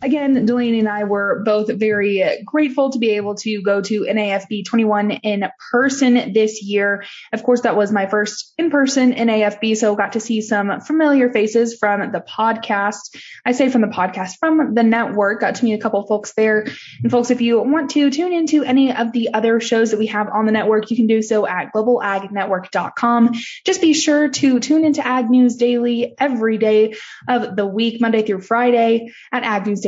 Again, 0.00 0.46
Delaney 0.46 0.78
and 0.78 0.88
I 0.88 1.04
were 1.04 1.42
both 1.44 1.68
very 1.72 2.24
grateful 2.44 2.90
to 2.90 3.00
be 3.00 3.10
able 3.16 3.34
to 3.36 3.62
go 3.62 3.80
to 3.80 4.02
NAFB 4.02 4.64
21 4.64 5.10
in 5.10 5.44
person 5.72 6.32
this 6.32 6.62
year. 6.62 7.04
Of 7.32 7.42
course, 7.42 7.62
that 7.62 7.76
was 7.76 7.90
my 7.90 8.06
first 8.06 8.54
in 8.58 8.70
person 8.70 9.12
NAFB, 9.12 9.76
so 9.76 9.96
got 9.96 10.12
to 10.12 10.20
see 10.20 10.40
some 10.40 10.80
familiar 10.82 11.32
faces 11.32 11.76
from 11.76 12.12
the 12.12 12.20
podcast. 12.20 13.16
I 13.44 13.50
say 13.50 13.70
from 13.70 13.80
the 13.80 13.88
podcast, 13.88 14.38
from 14.38 14.74
the 14.74 14.84
network, 14.84 15.40
got 15.40 15.56
to 15.56 15.64
meet 15.64 15.74
a 15.74 15.78
couple 15.78 16.06
folks 16.06 16.32
there. 16.34 16.66
And 17.02 17.10
folks, 17.10 17.32
if 17.32 17.40
you 17.40 17.60
want 17.60 17.90
to 17.90 18.08
tune 18.10 18.32
into 18.32 18.62
any 18.62 18.94
of 18.94 19.10
the 19.10 19.34
other 19.34 19.58
shows 19.58 19.90
that 19.90 19.98
we 19.98 20.06
have 20.06 20.28
on 20.28 20.46
the 20.46 20.52
network, 20.52 20.92
you 20.92 20.96
can 20.96 21.08
do 21.08 21.22
so 21.22 21.44
at 21.44 21.72
globalagnetwork.com. 21.74 23.32
Just 23.64 23.80
be 23.80 23.94
sure 23.94 24.28
to 24.28 24.60
tune 24.60 24.84
into 24.84 25.04
Ag 25.04 25.28
News 25.28 25.56
Daily 25.56 26.14
every 26.18 26.56
day 26.56 26.94
of 27.26 27.56
the 27.56 27.66
week, 27.66 28.00
Monday 28.00 28.22
through 28.22 28.42
Friday 28.42 29.12
at 29.32 29.42
Ag 29.42 29.66
News 29.66 29.80
Daily 29.80 29.87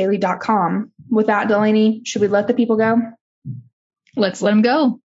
with 1.09 1.27
that, 1.27 1.47
Delaney, 1.47 2.01
should 2.05 2.21
we 2.21 2.27
let 2.27 2.47
the 2.47 2.53
people 2.53 2.77
go? 2.77 2.97
Let's 4.15 4.41
let 4.41 4.51
them 4.51 4.61
go. 4.61 4.99